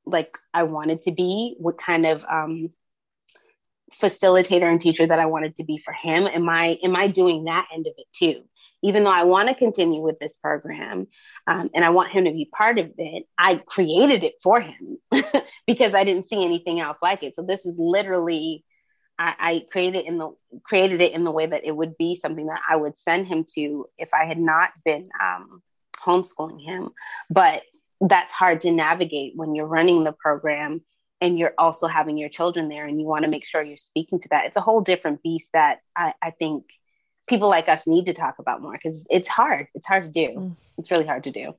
like 0.05 0.37
i 0.53 0.65
wanted 0.65 1.03
to 1.03 1.13
be 1.13 1.55
what 1.59 1.81
kind 1.81 2.07
of 2.07 2.25
um 2.31 2.71
facilitator 4.01 4.71
and 4.71 4.81
teacher 4.81 5.07
that 5.07 5.19
i 5.19 5.27
wanted 5.27 5.55
to 5.57 5.65
be 5.65 5.79
for 5.79 5.93
him. 5.93 6.27
Am 6.27 6.49
i 6.49 6.79
am 6.83 6.97
i 6.97 7.07
doing 7.07 7.45
that 7.45 7.69
end 7.73 7.87
of 7.87 7.95
it 7.97 8.07
too 8.13 8.43
even 8.83 9.05
though 9.05 9.13
I 9.13 9.25
want 9.25 9.49
to 9.49 9.55
continue 9.55 10.03
with 10.03 10.19
this 10.19 10.37
program 10.37 11.07
um, 11.47 11.71
and 11.75 11.85
I 11.85 11.91
want 11.91 12.13
him 12.13 12.25
to 12.25 12.33
be 12.33 12.51
part 12.53 12.79
of 12.79 12.93
it, 12.99 13.25
I 13.39 13.57
created 13.57 14.25
it 14.25 14.35
for 14.43 14.61
him 14.61 14.99
because 15.67 15.95
I 15.95 16.05
didn't 16.05 16.29
see 16.29 16.43
anything 16.43 16.81
else 16.81 16.99
like 17.03 17.23
it. 17.23 17.35
So 17.37 17.43
this 17.43 17.65
is 17.65 17.77
literally 17.79 18.65
I, 19.19 19.35
I 19.39 19.67
created 19.71 20.07
in 20.07 20.19
the 20.19 20.35
created 20.65 21.01
it 21.01 21.13
in 21.13 21.25
the 21.25 21.31
way 21.31 21.47
that 21.47 21.65
it 21.65 21.77
would 21.77 21.97
be 21.97 22.15
something 22.15 22.47
that 22.47 22.61
I 22.69 22.77
would 22.77 22.97
send 22.97 23.29
him 23.29 23.47
to 23.55 23.87
if 23.99 24.13
I 24.13 24.25
had 24.25 24.39
not 24.39 24.71
been 24.85 25.11
um, 25.21 25.63
homeschooling 25.97 26.63
him. 26.63 26.91
But 27.31 27.63
that's 28.01 28.33
hard 28.33 28.63
to 28.63 28.73
navigate 28.73 29.35
when 29.37 29.55
you're 29.55 29.67
running 29.67 30.03
the 30.03 30.13
program 30.13 30.81
and 31.21 31.39
you're 31.39 31.55
also 31.57 31.87
having 31.87 32.19
your 32.19 32.29
children 32.29 32.69
there 32.69 32.87
and 32.87 33.01
you 33.01 33.07
want 33.07 33.25
to 33.25 33.31
make 33.31 33.47
sure 33.47 33.63
you're 33.63 33.77
speaking 33.77 34.21
to 34.21 34.29
that. 34.31 34.47
It's 34.47 34.57
a 34.57 34.61
whole 34.61 34.81
different 34.81 35.23
beast 35.23 35.49
that 35.53 35.79
I, 35.97 36.15
I 36.21 36.31
think 36.33 36.65
people 37.33 37.49
like 37.49 37.67
us 37.67 37.87
need 37.87 38.05
to 38.07 38.13
talk 38.13 38.35
about 38.39 38.61
more 38.61 38.73
because 38.73 39.07
it's 39.09 39.29
hard. 39.29 39.67
It's 39.75 39.87
hard 39.87 40.13
to 40.13 40.27
do. 40.27 40.35
Mm. 40.39 40.57
It's 40.77 40.91
really 40.91 41.07
hard 41.07 41.25
to 41.25 41.33
do. 41.33 41.55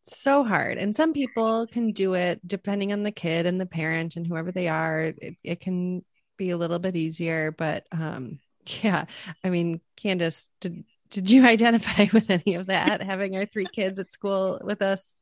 So 0.00 0.42
hard. 0.42 0.78
And 0.78 0.94
some 0.94 1.12
people 1.12 1.66
can 1.66 1.92
do 1.92 2.14
it 2.14 2.40
depending 2.46 2.90
on 2.90 3.02
the 3.02 3.12
kid 3.12 3.44
and 3.44 3.60
the 3.60 3.66
parent 3.66 4.16
and 4.16 4.26
whoever 4.26 4.52
they 4.52 4.68
are. 4.68 5.12
It, 5.18 5.36
it 5.44 5.60
can 5.60 6.02
be 6.38 6.48
a 6.48 6.56
little 6.56 6.78
bit 6.78 6.96
easier, 6.96 7.52
but 7.52 7.86
um, 7.92 8.38
yeah. 8.82 9.04
I 9.44 9.50
mean, 9.50 9.82
Candis, 10.02 10.46
did 10.60 10.84
did 11.10 11.28
you 11.28 11.46
identify 11.46 12.06
with 12.14 12.30
any 12.30 12.54
of 12.54 12.66
that? 12.66 13.02
having 13.02 13.36
our 13.36 13.44
three 13.44 13.66
kids 13.66 14.00
at 14.00 14.12
school 14.12 14.60
with 14.64 14.80
us? 14.80 15.20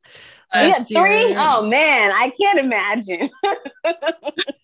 Yeah, 0.53 0.83
three. 0.83 1.27
Year? 1.27 1.37
Oh 1.37 1.63
man, 1.63 2.13
I 2.15 2.31
can't 2.39 2.59
imagine. 2.59 3.29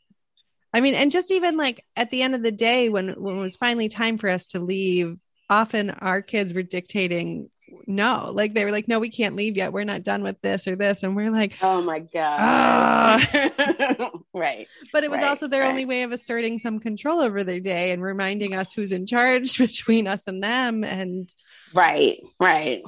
I 0.73 0.81
mean, 0.81 0.93
and 0.93 1.11
just 1.11 1.31
even 1.31 1.57
like 1.57 1.83
at 1.95 2.09
the 2.09 2.21
end 2.21 2.35
of 2.35 2.43
the 2.43 2.51
day, 2.51 2.89
when 2.89 3.09
when 3.09 3.38
it 3.38 3.41
was 3.41 3.55
finally 3.55 3.89
time 3.89 4.17
for 4.17 4.29
us 4.29 4.47
to 4.47 4.59
leave, 4.59 5.17
often 5.49 5.89
our 5.89 6.21
kids 6.21 6.53
were 6.53 6.63
dictating 6.63 7.49
no 7.88 8.31
like 8.33 8.53
they 8.53 8.65
were 8.65 8.71
like 8.71 8.88
no 8.88 8.99
we 8.99 9.09
can't 9.09 9.35
leave 9.35 9.57
yet 9.57 9.73
we're 9.73 9.83
not 9.83 10.03
done 10.03 10.23
with 10.23 10.39
this 10.41 10.67
or 10.67 10.75
this 10.75 11.03
and 11.03 11.15
we're 11.15 11.31
like 11.31 11.57
oh 11.61 11.81
my 11.81 11.99
god 11.99 12.38
ah. 12.39 14.09
right 14.33 14.67
but 14.91 15.03
it 15.03 15.11
was 15.11 15.19
right, 15.19 15.27
also 15.27 15.47
their 15.47 15.63
right. 15.63 15.69
only 15.69 15.85
way 15.85 16.03
of 16.03 16.11
asserting 16.11 16.59
some 16.59 16.79
control 16.79 17.19
over 17.19 17.43
their 17.43 17.59
day 17.59 17.91
and 17.91 18.01
reminding 18.01 18.53
us 18.53 18.73
who's 18.73 18.91
in 18.91 19.05
charge 19.05 19.57
between 19.57 20.07
us 20.07 20.21
and 20.27 20.43
them 20.43 20.83
and 20.83 21.33
right 21.73 22.19
right 22.39 22.81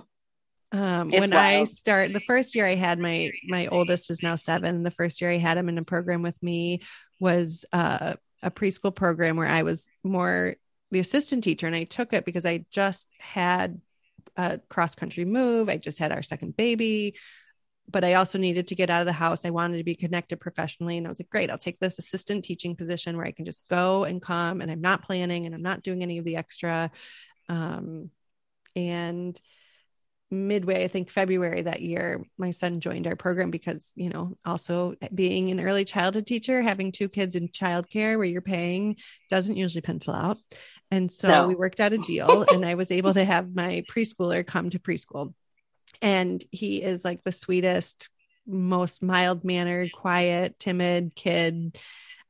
um, 0.73 1.09
when. 1.11 1.33
I 1.33 1.65
start 1.65 2.13
the 2.13 2.21
first 2.21 2.55
year 2.55 2.65
I 2.65 2.75
had 2.75 2.97
my 2.97 3.31
my 3.45 3.67
oldest 3.67 4.09
is 4.09 4.23
now 4.23 4.38
seven. 4.38 4.83
The 4.83 4.91
first 4.91 5.19
year 5.19 5.29
I 5.29 5.38
had 5.38 5.57
him 5.57 5.67
in 5.67 5.77
a 5.77 5.83
program 5.83 6.21
with 6.21 6.41
me, 6.41 6.79
was 7.21 7.63
uh, 7.71 8.15
a 8.41 8.51
preschool 8.51 8.93
program 8.93 9.37
where 9.37 9.47
I 9.47 9.61
was 9.61 9.87
more 10.03 10.55
the 10.89 10.99
assistant 10.99 11.43
teacher, 11.43 11.67
and 11.67 11.75
I 11.75 11.85
took 11.85 12.11
it 12.11 12.25
because 12.25 12.45
I 12.45 12.65
just 12.71 13.07
had 13.19 13.79
a 14.35 14.59
cross 14.69 14.95
country 14.95 15.23
move. 15.23 15.69
I 15.69 15.77
just 15.77 15.99
had 15.99 16.11
our 16.11 16.23
second 16.23 16.57
baby, 16.57 17.15
but 17.89 18.03
I 18.03 18.15
also 18.15 18.39
needed 18.39 18.67
to 18.67 18.75
get 18.75 18.89
out 18.89 19.01
of 19.01 19.05
the 19.05 19.13
house. 19.13 19.45
I 19.45 19.51
wanted 19.51 19.77
to 19.77 19.83
be 19.83 19.95
connected 19.95 20.41
professionally, 20.41 20.97
and 20.97 21.05
I 21.05 21.09
was 21.09 21.19
like, 21.19 21.29
great, 21.29 21.51
I'll 21.51 21.57
take 21.57 21.79
this 21.79 21.99
assistant 21.99 22.43
teaching 22.43 22.75
position 22.75 23.15
where 23.15 23.27
I 23.27 23.31
can 23.31 23.45
just 23.45 23.61
go 23.69 24.03
and 24.03 24.21
come, 24.21 24.59
and 24.59 24.71
I'm 24.71 24.81
not 24.81 25.03
planning 25.03 25.45
and 25.45 25.53
I'm 25.53 25.61
not 25.61 25.83
doing 25.83 26.01
any 26.01 26.17
of 26.17 26.25
the 26.25 26.37
extra. 26.37 26.91
Um, 27.47 28.09
and 28.75 29.39
midway, 30.31 30.83
I 30.83 30.88
think 30.88 31.09
February 31.09 31.63
that 31.63 31.81
year, 31.81 32.25
my 32.38 32.51
son 32.51 32.79
joined 32.79 33.05
our 33.05 33.15
program 33.15 33.51
because, 33.51 33.91
you 33.95 34.09
know, 34.09 34.38
also 34.45 34.95
being 35.13 35.51
an 35.51 35.59
early 35.59 35.83
childhood 35.83 36.25
teacher, 36.25 36.61
having 36.61 36.91
two 36.91 37.09
kids 37.09 37.35
in 37.35 37.50
childcare 37.50 38.17
where 38.17 38.25
you're 38.25 38.41
paying 38.41 38.95
doesn't 39.29 39.57
usually 39.57 39.81
pencil 39.81 40.13
out. 40.13 40.38
And 40.89 41.11
so 41.11 41.27
no. 41.27 41.47
we 41.47 41.55
worked 41.55 41.79
out 41.79 41.93
a 41.93 41.97
deal 41.97 42.45
and 42.51 42.65
I 42.65 42.75
was 42.75 42.91
able 42.91 43.13
to 43.13 43.25
have 43.25 43.53
my 43.53 43.83
preschooler 43.89 44.45
come 44.45 44.69
to 44.69 44.79
preschool. 44.79 45.33
And 46.01 46.43
he 46.51 46.81
is 46.81 47.03
like 47.03 47.23
the 47.23 47.31
sweetest, 47.31 48.09
most 48.47 49.03
mild 49.03 49.43
mannered, 49.43 49.91
quiet, 49.91 50.57
timid 50.57 51.13
kid 51.15 51.77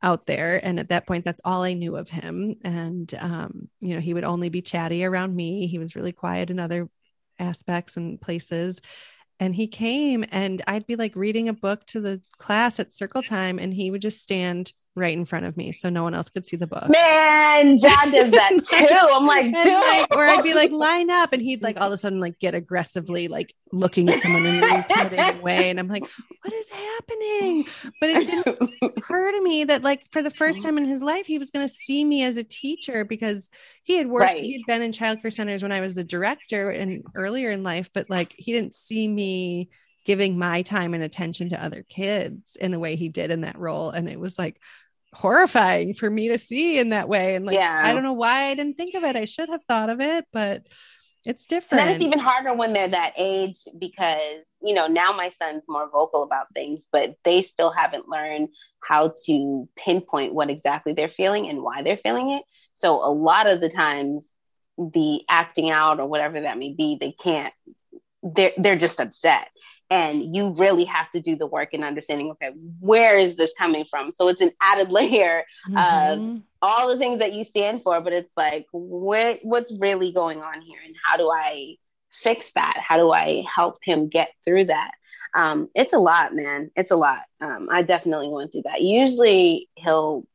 out 0.03 0.25
there. 0.25 0.59
And 0.63 0.79
at 0.79 0.89
that 0.89 1.05
point, 1.05 1.23
that's 1.23 1.41
all 1.45 1.61
I 1.61 1.73
knew 1.73 1.95
of 1.95 2.09
him. 2.09 2.55
And, 2.63 3.13
um, 3.19 3.69
you 3.79 3.93
know, 3.93 4.01
he 4.01 4.13
would 4.13 4.23
only 4.23 4.49
be 4.49 4.61
chatty 4.61 5.05
around 5.05 5.35
me. 5.35 5.67
He 5.67 5.77
was 5.77 5.95
really 5.95 6.11
quiet 6.11 6.49
in 6.49 6.59
other 6.59 6.89
aspects 7.41 7.97
and 7.97 8.21
places. 8.21 8.81
And 9.39 9.55
he 9.55 9.67
came 9.67 10.23
and 10.31 10.61
I'd 10.67 10.85
be 10.85 10.95
like 10.95 11.15
reading 11.15 11.49
a 11.49 11.53
book 11.53 11.85
to 11.87 11.99
the 11.99 12.21
class 12.37 12.79
at 12.79 12.93
circle 12.93 13.23
time 13.23 13.57
and 13.57 13.73
he 13.73 13.89
would 13.89 14.01
just 14.01 14.21
stand 14.21 14.71
right 14.95 15.13
in 15.15 15.25
front 15.25 15.45
of 15.45 15.55
me 15.55 15.71
so 15.71 15.89
no 15.89 16.03
one 16.03 16.13
else 16.13 16.29
could 16.29 16.45
see 16.45 16.57
the 16.57 16.67
book. 16.67 16.89
Man, 16.89 17.77
John 17.77 18.11
does 18.11 18.31
that 18.31 18.49
too. 18.49 18.87
I'm 18.91 19.25
like, 19.25 19.45
dude. 19.45 19.73
Like, 19.73 20.15
or 20.15 20.25
I'd 20.25 20.43
be 20.43 20.53
like, 20.53 20.71
line 20.71 21.09
up. 21.09 21.31
And 21.33 21.41
he'd 21.41 21.63
like 21.63 21.79
all 21.79 21.87
of 21.87 21.93
a 21.93 21.97
sudden 21.97 22.19
like 22.19 22.39
get 22.39 22.55
aggressively 22.55 23.27
like 23.27 23.55
looking 23.71 24.09
at 24.09 24.21
someone 24.21 24.45
in 24.45 24.63
an 24.63 24.75
intimidating 24.89 25.41
way. 25.41 25.69
And 25.69 25.79
I'm 25.79 25.87
like, 25.87 26.03
what 26.03 26.53
is 26.53 26.69
happening? 26.69 27.65
But 27.99 28.09
it 28.09 28.27
didn't 28.27 28.73
occur 28.81 29.31
to 29.31 29.41
me 29.41 29.63
that 29.65 29.83
like 29.83 30.11
for 30.11 30.21
the 30.21 30.31
first 30.31 30.61
time 30.61 30.77
in 30.77 30.85
his 30.85 31.01
life, 31.01 31.25
he 31.25 31.37
was 31.37 31.51
going 31.51 31.67
to 31.67 31.73
see 31.73 32.03
me 32.03 32.23
as 32.23 32.37
a 32.37 32.43
teacher 32.43 33.05
because 33.05 33.49
he 33.83 33.97
had 33.97 34.07
worked, 34.07 34.25
right. 34.25 34.43
he 34.43 34.53
had 34.53 34.61
been 34.67 34.81
in 34.81 34.91
childcare 34.91 35.33
centers 35.33 35.63
when 35.63 35.71
I 35.71 35.79
was 35.79 35.95
the 35.95 36.03
director 36.03 36.69
and 36.69 37.03
earlier 37.15 37.51
in 37.51 37.63
life, 37.63 37.89
but 37.93 38.09
like 38.09 38.35
he 38.37 38.51
didn't 38.51 38.75
see 38.75 39.07
me 39.07 39.69
giving 40.05 40.37
my 40.37 40.61
time 40.61 40.93
and 40.93 41.03
attention 41.03 41.49
to 41.49 41.63
other 41.63 41.83
kids 41.87 42.55
in 42.59 42.71
the 42.71 42.79
way 42.79 42.95
he 42.95 43.09
did 43.09 43.31
in 43.31 43.41
that 43.41 43.57
role. 43.57 43.89
And 43.89 44.09
it 44.09 44.19
was 44.19 44.37
like 44.39 44.59
horrifying 45.13 45.93
for 45.93 46.09
me 46.09 46.29
to 46.29 46.37
see 46.37 46.79
in 46.79 46.89
that 46.89 47.09
way. 47.09 47.35
And 47.35 47.45
like, 47.45 47.55
yeah. 47.55 47.81
I 47.83 47.93
don't 47.93 48.03
know 48.03 48.13
why 48.13 48.45
I 48.45 48.55
didn't 48.55 48.77
think 48.77 48.95
of 48.95 49.03
it. 49.03 49.15
I 49.15 49.25
should 49.25 49.49
have 49.49 49.63
thought 49.67 49.89
of 49.89 50.01
it, 50.01 50.25
but 50.31 50.63
it's 51.23 51.45
different. 51.45 51.83
And 51.83 51.91
it's 51.91 52.03
even 52.03 52.17
harder 52.17 52.53
when 52.53 52.73
they're 52.73 52.87
that 52.87 53.13
age 53.15 53.57
because, 53.77 54.45
you 54.63 54.73
know, 54.73 54.87
now 54.87 55.13
my 55.13 55.29
son's 55.29 55.65
more 55.67 55.87
vocal 55.87 56.23
about 56.23 56.47
things, 56.55 56.87
but 56.91 57.15
they 57.23 57.43
still 57.43 57.71
haven't 57.71 58.09
learned 58.09 58.49
how 58.83 59.13
to 59.25 59.69
pinpoint 59.75 60.33
what 60.33 60.49
exactly 60.49 60.93
they're 60.93 61.09
feeling 61.09 61.47
and 61.47 61.61
why 61.61 61.83
they're 61.83 61.97
feeling 61.97 62.31
it. 62.31 62.43
So 62.73 63.05
a 63.05 63.13
lot 63.13 63.47
of 63.47 63.61
the 63.61 63.69
times, 63.69 64.27
the 64.79 65.21
acting 65.29 65.69
out 65.69 65.99
or 65.99 66.07
whatever 66.07 66.41
that 66.41 66.57
may 66.57 66.73
be, 66.73 66.97
they 66.99 67.11
can't 67.11 67.53
they're 68.23 68.53
they're 68.57 68.75
just 68.75 68.99
upset 68.99 69.49
and 69.91 70.33
you 70.35 70.51
really 70.51 70.85
have 70.85 71.11
to 71.11 71.19
do 71.19 71.35
the 71.35 71.45
work 71.45 71.73
in 71.73 71.83
understanding 71.83 72.31
okay 72.31 72.51
where 72.79 73.19
is 73.19 73.35
this 73.35 73.53
coming 73.55 73.85
from? 73.87 74.09
So 74.09 74.29
it's 74.29 74.41
an 74.41 74.51
added 74.59 74.89
layer 74.97 75.43
mm-hmm. 75.69 75.77
of 75.77 76.41
all 76.63 76.87
the 76.87 76.97
things 76.97 77.19
that 77.19 77.33
you 77.33 77.43
stand 77.43 77.83
for 77.83 78.01
but 78.01 78.13
it's 78.13 78.31
like 78.35 78.65
what 78.71 79.39
what's 79.43 79.71
really 79.71 80.11
going 80.11 80.41
on 80.41 80.61
here? 80.61 80.79
And 80.83 80.95
how 81.05 81.17
do 81.17 81.29
i 81.29 81.75
fix 82.11 82.51
that? 82.55 82.77
How 82.81 82.97
do 82.97 83.11
i 83.11 83.43
help 83.53 83.75
him 83.83 84.07
get 84.07 84.29
through 84.43 84.65
that? 84.65 84.91
Um, 85.33 85.69
it's 85.75 85.93
a 85.93 85.99
lot 85.99 86.33
man. 86.33 86.71
It's 86.75 86.91
a 86.91 86.95
lot. 86.95 87.21
Um, 87.39 87.67
i 87.71 87.83
definitely 87.83 88.29
went 88.29 88.51
through 88.51 88.63
that. 88.63 88.81
Usually 88.81 89.69
he'll 89.75 90.25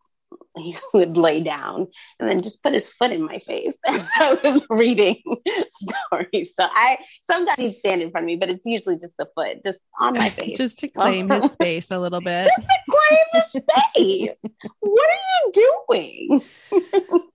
he 0.57 0.77
would 0.95 1.17
lay 1.17 1.43
down 1.43 1.87
and 2.19 2.29
then 2.29 2.41
just 2.41 2.63
put 2.63 2.73
his 2.73 2.89
foot 2.89 3.13
in 3.13 3.23
my 3.23 3.39
face 3.41 3.79
as 3.87 4.07
I 4.19 4.39
was 4.43 4.67
reading 4.71 5.23
stories. 5.73 6.55
So 6.59 6.67
I 6.71 6.99
sometimes 7.31 7.59
he'd 7.59 7.79
stand 7.79 8.03
in 8.03 8.11
front 8.11 8.25
of 8.25 8.27
me, 8.27 8.37
but 8.37 8.49
it's 8.49 8.67
usually 8.67 8.99
just 8.99 9.15
the 9.19 9.29
foot, 9.35 9.65
just 9.65 9.81
on 10.01 10.15
my 10.15 10.31
face. 10.31 10.57
just 10.57 10.79
to 10.79 10.89
claim 10.89 11.31
his 11.31 11.53
space 11.53 11.91
a 11.91 11.99
little 11.99 12.21
bit. 12.21 12.51
Just 12.57 12.69
to 12.69 12.93
claim 12.93 13.25
his 13.33 13.63
space. 13.63 14.37
what 14.81 15.07
are 15.07 15.51
you 15.55 15.77
doing? 15.89 16.43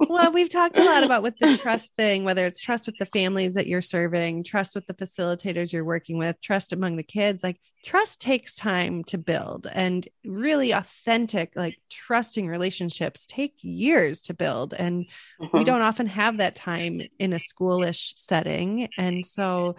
well, 0.09 0.31
we've 0.31 0.49
talked 0.49 0.77
a 0.77 0.83
lot 0.83 1.03
about 1.03 1.23
with 1.23 1.35
the 1.39 1.57
trust 1.57 1.91
thing, 1.97 2.23
whether 2.23 2.45
it's 2.45 2.59
trust 2.59 2.85
with 2.85 2.97
the 2.97 3.05
families 3.05 3.55
that 3.55 3.67
you're 3.67 3.81
serving, 3.81 4.43
trust 4.43 4.75
with 4.75 4.85
the 4.87 4.93
facilitators 4.93 5.71
you're 5.71 5.85
working 5.85 6.17
with, 6.17 6.39
trust 6.41 6.73
among 6.73 6.97
the 6.97 7.03
kids. 7.03 7.43
Like 7.43 7.59
trust 7.83 8.21
takes 8.21 8.55
time 8.55 9.03
to 9.03 9.17
build 9.17 9.67
and 9.71 10.07
really 10.23 10.71
authentic 10.71 11.51
like 11.55 11.77
trusting 11.89 12.47
relationships 12.47 13.25
take 13.25 13.55
years 13.61 14.21
to 14.21 14.33
build 14.33 14.73
and 14.73 15.05
mm-hmm. 15.41 15.57
we 15.57 15.63
don't 15.63 15.81
often 15.81 16.07
have 16.07 16.38
that 16.38 16.55
time 16.55 17.01
in 17.17 17.33
a 17.33 17.39
schoolish 17.39 18.13
setting 18.15 18.88
and 18.97 19.25
so 19.25 19.75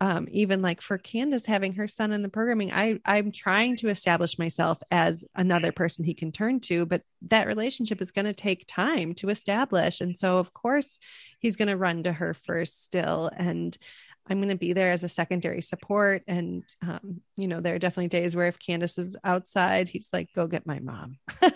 um, 0.00 0.26
even 0.30 0.60
like 0.60 0.82
for 0.82 0.98
Candis 0.98 1.46
having 1.46 1.74
her 1.74 1.86
son 1.88 2.12
in 2.12 2.22
the 2.22 2.28
programming, 2.28 2.72
I 2.72 2.98
I'm 3.06 3.32
trying 3.32 3.76
to 3.76 3.88
establish 3.88 4.38
myself 4.38 4.78
as 4.90 5.24
another 5.34 5.72
person 5.72 6.04
he 6.04 6.12
can 6.12 6.32
turn 6.32 6.60
to, 6.60 6.84
but 6.84 7.02
that 7.28 7.46
relationship 7.46 8.02
is 8.02 8.10
going 8.10 8.26
to 8.26 8.34
take 8.34 8.66
time 8.66 9.14
to 9.14 9.30
establish, 9.30 10.00
and 10.00 10.18
so 10.18 10.38
of 10.38 10.52
course 10.52 10.98
he's 11.38 11.56
going 11.56 11.68
to 11.68 11.76
run 11.76 12.02
to 12.02 12.12
her 12.12 12.34
first 12.34 12.84
still, 12.84 13.30
and 13.34 13.78
I'm 14.28 14.38
going 14.38 14.48
to 14.48 14.56
be 14.56 14.72
there 14.72 14.90
as 14.90 15.04
a 15.04 15.08
secondary 15.08 15.60
support. 15.60 16.22
And, 16.26 16.64
um, 16.82 17.20
you 17.36 17.46
know, 17.46 17.60
there 17.60 17.74
are 17.74 17.78
definitely 17.78 18.08
days 18.08 18.34
where 18.34 18.46
if 18.46 18.58
Candis 18.58 18.98
is 18.98 19.16
outside, 19.22 19.88
he's 19.88 20.08
like, 20.12 20.30
go 20.34 20.46
get 20.46 20.66
my 20.66 20.80
mom. 20.80 21.18
okay. 21.42 21.52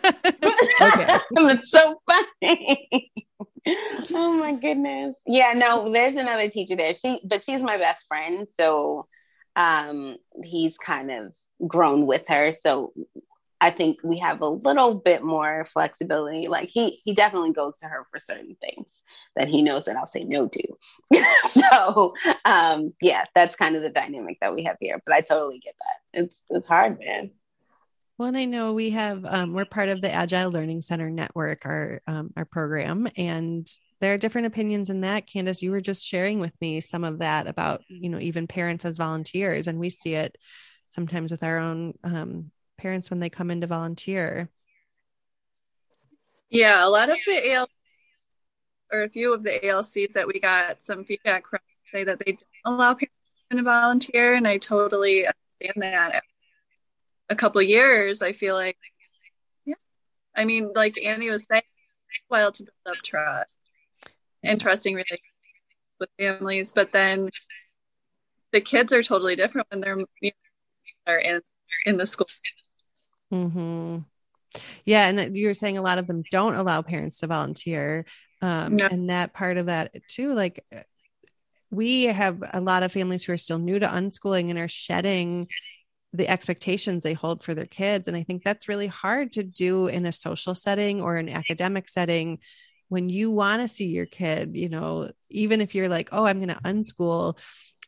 That's 1.31 1.71
so 1.71 2.01
funny. 2.11 3.11
oh 4.13 4.33
my 4.35 4.53
goodness. 4.55 5.17
Yeah, 5.27 5.55
no, 5.55 5.91
there's 5.91 6.17
another 6.17 6.51
teacher 6.51 6.77
there. 6.77 6.95
She, 6.95 7.21
but 7.25 7.43
she's 7.43 7.63
my 7.63 7.79
best 7.79 8.05
friend. 8.07 8.47
So 8.51 9.07
um, 9.57 10.17
he's 10.45 10.77
kind 10.77 11.11
of 11.11 11.35
grown 11.67 12.07
with 12.07 12.23
her. 12.29 12.53
So 12.53 12.93
I 13.61 13.71
think 13.71 13.99
we 14.05 14.19
have 14.19 14.41
a 14.41 14.49
little 14.49 14.95
bit 14.95 15.23
more 15.23 15.65
flexibility. 15.73 16.49
Like 16.49 16.69
he 16.69 17.01
he 17.05 17.15
definitely 17.15 17.53
goes 17.53 17.79
to 17.79 17.87
her 17.87 18.07
for 18.11 18.19
certain 18.19 18.57
things 18.61 19.03
that 19.37 19.49
he 19.49 19.63
knows 19.63 19.87
that 19.87 19.97
I'll 19.97 20.07
say 20.07 20.25
no 20.25 20.49
to. 20.49 20.69
so 21.49 22.15
um 22.45 22.95
yeah, 23.01 23.25
that's 23.35 23.57
kind 23.57 23.77
of 23.77 23.83
the 23.83 23.91
dynamic 23.91 24.39
that 24.41 24.55
we 24.55 24.65
have 24.65 24.77
here. 24.81 25.01
But 25.05 25.15
I 25.15 25.21
totally 25.23 25.59
get 25.59 25.75
that. 25.79 26.21
It's 26.21 26.35
it's 26.51 26.69
hard, 26.69 26.99
man. 26.99 27.31
Well, 28.19 28.29
and 28.29 28.37
I 28.37 28.47
know 28.47 28.73
we 28.73 28.91
have 28.91 29.25
um, 29.25 29.55
we're 29.55 29.65
part 29.65 29.89
of 29.91 30.03
the 30.03 30.13
Agile 30.13 30.51
Learning 30.51 30.81
Center 30.81 31.09
network, 31.09 31.65
our 31.65 32.03
um, 32.09 32.33
our 32.37 32.45
program, 32.45 33.09
and 33.17 33.69
there 34.01 34.13
are 34.13 34.19
different 34.19 34.49
opinions 34.49 34.91
in 34.91 35.03
that. 35.03 35.29
Candis, 35.29 35.63
you 35.63 35.71
were 35.71 35.81
just 35.81 36.05
sharing 36.05 36.41
with 36.41 36.53
me 36.61 36.81
some 36.81 37.05
of 37.05 37.21
that 37.21 37.47
about 37.47 37.83
you 37.87 38.09
know 38.09 38.19
even 38.19 38.49
parents 38.49 38.85
as 38.85 38.97
volunteers, 38.97 39.69
and 39.69 39.79
we 39.79 39.89
see 39.89 40.15
it 40.15 40.37
sometimes 40.91 41.31
with 41.31 41.45
our 41.45 41.59
own 41.59 41.95
um, 42.03 42.51
parents 42.79 43.11
when 43.11 43.21
they 43.21 43.29
come 43.29 43.51
in 43.51 43.61
to 43.61 43.67
volunteer? 43.67 44.49
Yeah, 46.49 46.87
a 46.87 46.89
lot 46.89 47.11
of 47.11 47.19
the 47.27 47.53
AL 47.53 47.69
or 48.91 49.03
a 49.03 49.09
few 49.09 49.35
of 49.35 49.43
the 49.43 49.61
ALCs 49.63 50.15
that 50.15 50.27
we 50.27 50.41
got 50.41 50.81
some 50.81 51.05
feedback 51.05 51.47
from 51.47 51.61
say 51.93 52.05
that 52.05 52.19
they 52.19 52.33
don't 52.33 52.43
allow 52.65 52.95
parents 52.95 53.15
to 53.51 53.63
volunteer, 53.63 54.35
and 54.35 54.47
I 54.47 54.59
totally 54.59 55.27
understand 55.27 55.83
that. 55.83 56.23
A 57.31 57.37
couple 57.37 57.61
years, 57.61 58.23
I 58.23 58.33
feel 58.33 58.55
like, 58.55 58.79
yeah. 59.67 59.75
I 60.35 60.45
mean, 60.47 60.71
like 60.75 60.99
Annie 61.03 61.31
was 61.31 61.47
saying, 61.51 61.63
a 61.63 62.21
while 62.29 62.53
to 62.53 62.63
build 62.63 62.97
up 62.97 63.03
trust 63.05 63.49
and 64.43 64.61
trusting 64.61 64.95
relationships 64.95 65.23
with 66.01 66.09
families, 66.19 66.73
but 66.73 66.93
then 66.93 67.29
the 68.53 68.61
kids 68.61 68.93
are 68.93 69.03
totally 69.03 69.37
different 69.37 69.67
when 69.71 69.81
they're 69.81 69.99
you 70.21 70.31
know, 71.07 71.13
are 71.13 71.19
in 71.19 71.41
in 71.85 71.97
the 71.97 72.07
school 72.07 72.27
Mm-hmm. 73.33 73.99
Yeah, 74.85 75.07
and 75.09 75.37
you 75.37 75.47
were 75.47 75.55
saying 75.55 75.79
a 75.79 75.83
lot 75.83 75.99
of 75.99 76.07
them 76.07 76.23
don't 76.31 76.55
allow 76.55 76.83
parents 76.83 77.21
to 77.21 77.27
volunteer, 77.27 78.07
um, 78.41 78.77
no. 78.77 78.87
and 78.87 79.11
that 79.11 79.35
part 79.35 79.57
of 79.57 79.67
that 79.67 79.93
too. 80.09 80.35
Like 80.35 80.65
we 81.71 82.05
have 82.05 82.43
a 82.53 82.61
lot 82.61 82.83
of 82.83 82.93
families 82.93 83.25
who 83.25 83.33
are 83.33 83.39
still 83.39 83.59
new 83.59 83.79
to 83.79 83.87
unschooling 83.87 84.49
and 84.49 84.59
are 84.59 84.69
shedding 84.69 85.49
the 86.15 86.29
expectations 86.29 87.03
they 87.03 87.13
hold 87.13 87.45
for 87.45 87.55
their 87.55 87.67
kids, 87.67 88.09
and 88.09 88.17
I 88.17 88.23
think 88.23 88.43
that's 88.43 88.69
really 88.69 88.87
hard 88.87 89.33
to 89.33 89.43
do 89.43 89.89
in 89.89 90.07
a 90.07 90.13
social 90.13 90.55
setting 90.55 91.03
or 91.03 91.17
an 91.17 91.29
academic 91.29 91.89
setting 91.89 92.39
when 92.89 93.11
you 93.11 93.31
want 93.31 93.61
to 93.61 93.69
see 93.69 93.89
your 93.89 94.07
kid. 94.07 94.57
You 94.57 94.71
know, 94.71 95.11
even 95.29 95.61
if 95.61 95.75
you're 95.75 95.91
like, 95.91 96.09
oh, 96.13 96.25
I'm 96.25 96.39
going 96.39 96.49
to 96.49 96.63
unschool. 96.65 97.39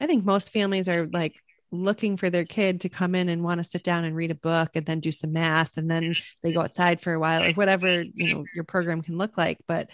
I 0.03 0.07
think 0.07 0.25
most 0.25 0.53
families 0.53 0.89
are 0.89 1.07
like 1.07 1.35
looking 1.73 2.17
for 2.17 2.31
their 2.31 2.45
kid 2.45 2.81
to 2.81 2.89
come 2.89 3.15
in 3.15 3.29
and 3.29 3.45
want 3.45 3.59
to 3.59 3.65
sit 3.65 3.85
down 3.85 4.05
and 4.05 4.17
read 4.17 4.31
a 4.31 4.37
book 4.37 4.71
and 4.75 4.87
then 4.87 5.01
do 5.01 5.13
some 5.13 5.33
math 5.33 5.77
and 5.77 5.91
then 5.91 6.15
they 6.43 6.53
go 6.53 6.61
outside 6.61 7.01
for 7.01 7.13
a 7.13 7.21
while 7.21 7.45
or 7.45 7.53
whatever 7.53 8.03
you 8.03 8.35
know 8.35 8.45
your 8.55 8.65
program 8.65 9.03
can 9.03 9.17
look 9.17 9.37
like 9.39 9.59
but 9.69 9.89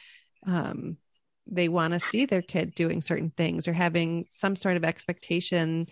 um, 0.46 0.96
they 1.46 1.68
want 1.68 1.92
to 1.92 2.00
see 2.00 2.24
their 2.24 2.42
kid 2.42 2.74
doing 2.74 3.02
certain 3.02 3.30
things 3.36 3.68
or 3.68 3.72
having 3.72 4.24
some 4.26 4.56
sort 4.56 4.76
of 4.76 4.84
expectation 4.84 5.86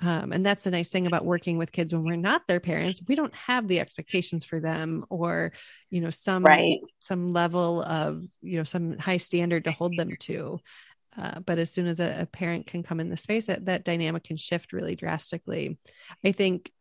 um, 0.00 0.32
and 0.32 0.44
that's 0.44 0.64
the 0.64 0.70
nice 0.70 0.88
thing 0.88 1.06
about 1.06 1.24
working 1.24 1.56
with 1.56 1.72
kids 1.72 1.94
when 1.94 2.04
we're 2.04 2.16
not 2.16 2.42
their 2.46 2.60
parents 2.60 3.00
we 3.08 3.14
don't 3.14 3.34
have 3.34 3.66
the 3.66 3.80
expectations 3.80 4.44
for 4.44 4.60
them 4.60 5.04
or 5.10 5.52
you 5.90 6.00
know 6.00 6.10
some 6.10 6.44
right. 6.44 6.78
some 7.00 7.26
level 7.26 7.82
of 7.82 8.22
you 8.40 8.58
know 8.58 8.64
some 8.64 8.98
high 8.98 9.16
standard 9.16 9.64
to 9.64 9.72
hold 9.72 9.96
them 9.96 10.10
to 10.20 10.60
uh, 11.16 11.40
but 11.40 11.58
as 11.58 11.70
soon 11.72 11.86
as 11.86 12.00
a, 12.00 12.22
a, 12.22 12.26
parent 12.26 12.66
can 12.66 12.82
come 12.82 13.00
in 13.00 13.08
the 13.08 13.16
space, 13.16 13.46
that, 13.46 13.66
that 13.66 13.84
dynamic 13.84 14.24
can 14.24 14.36
shift 14.36 14.72
really 14.72 14.96
drastically. 14.96 15.78
I 16.24 16.32
think 16.32 16.72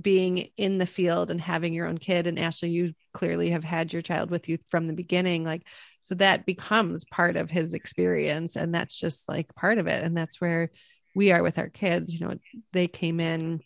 being 0.00 0.50
in 0.56 0.78
the 0.78 0.86
field 0.86 1.30
and 1.30 1.40
having 1.40 1.72
your 1.72 1.86
own 1.86 1.98
kid, 1.98 2.26
and 2.26 2.38
Ashley, 2.38 2.70
you 2.70 2.94
clearly 3.12 3.50
have 3.50 3.64
had 3.64 3.92
your 3.92 4.02
child 4.02 4.30
with 4.30 4.48
you 4.48 4.58
from 4.68 4.86
the 4.86 4.92
beginning. 4.92 5.44
Like, 5.44 5.66
so 6.02 6.14
that 6.16 6.46
becomes 6.46 7.04
part 7.04 7.36
of 7.36 7.50
his 7.50 7.72
experience. 7.72 8.56
And 8.56 8.74
that's 8.74 8.96
just 8.96 9.28
like 9.28 9.54
part 9.54 9.78
of 9.78 9.86
it. 9.86 10.04
And 10.04 10.16
that's 10.16 10.40
where 10.40 10.70
we 11.14 11.32
are 11.32 11.42
with 11.42 11.58
our 11.58 11.68
kids. 11.68 12.12
You 12.12 12.26
know, 12.26 12.34
they 12.72 12.88
came 12.88 13.20
in 13.20 13.60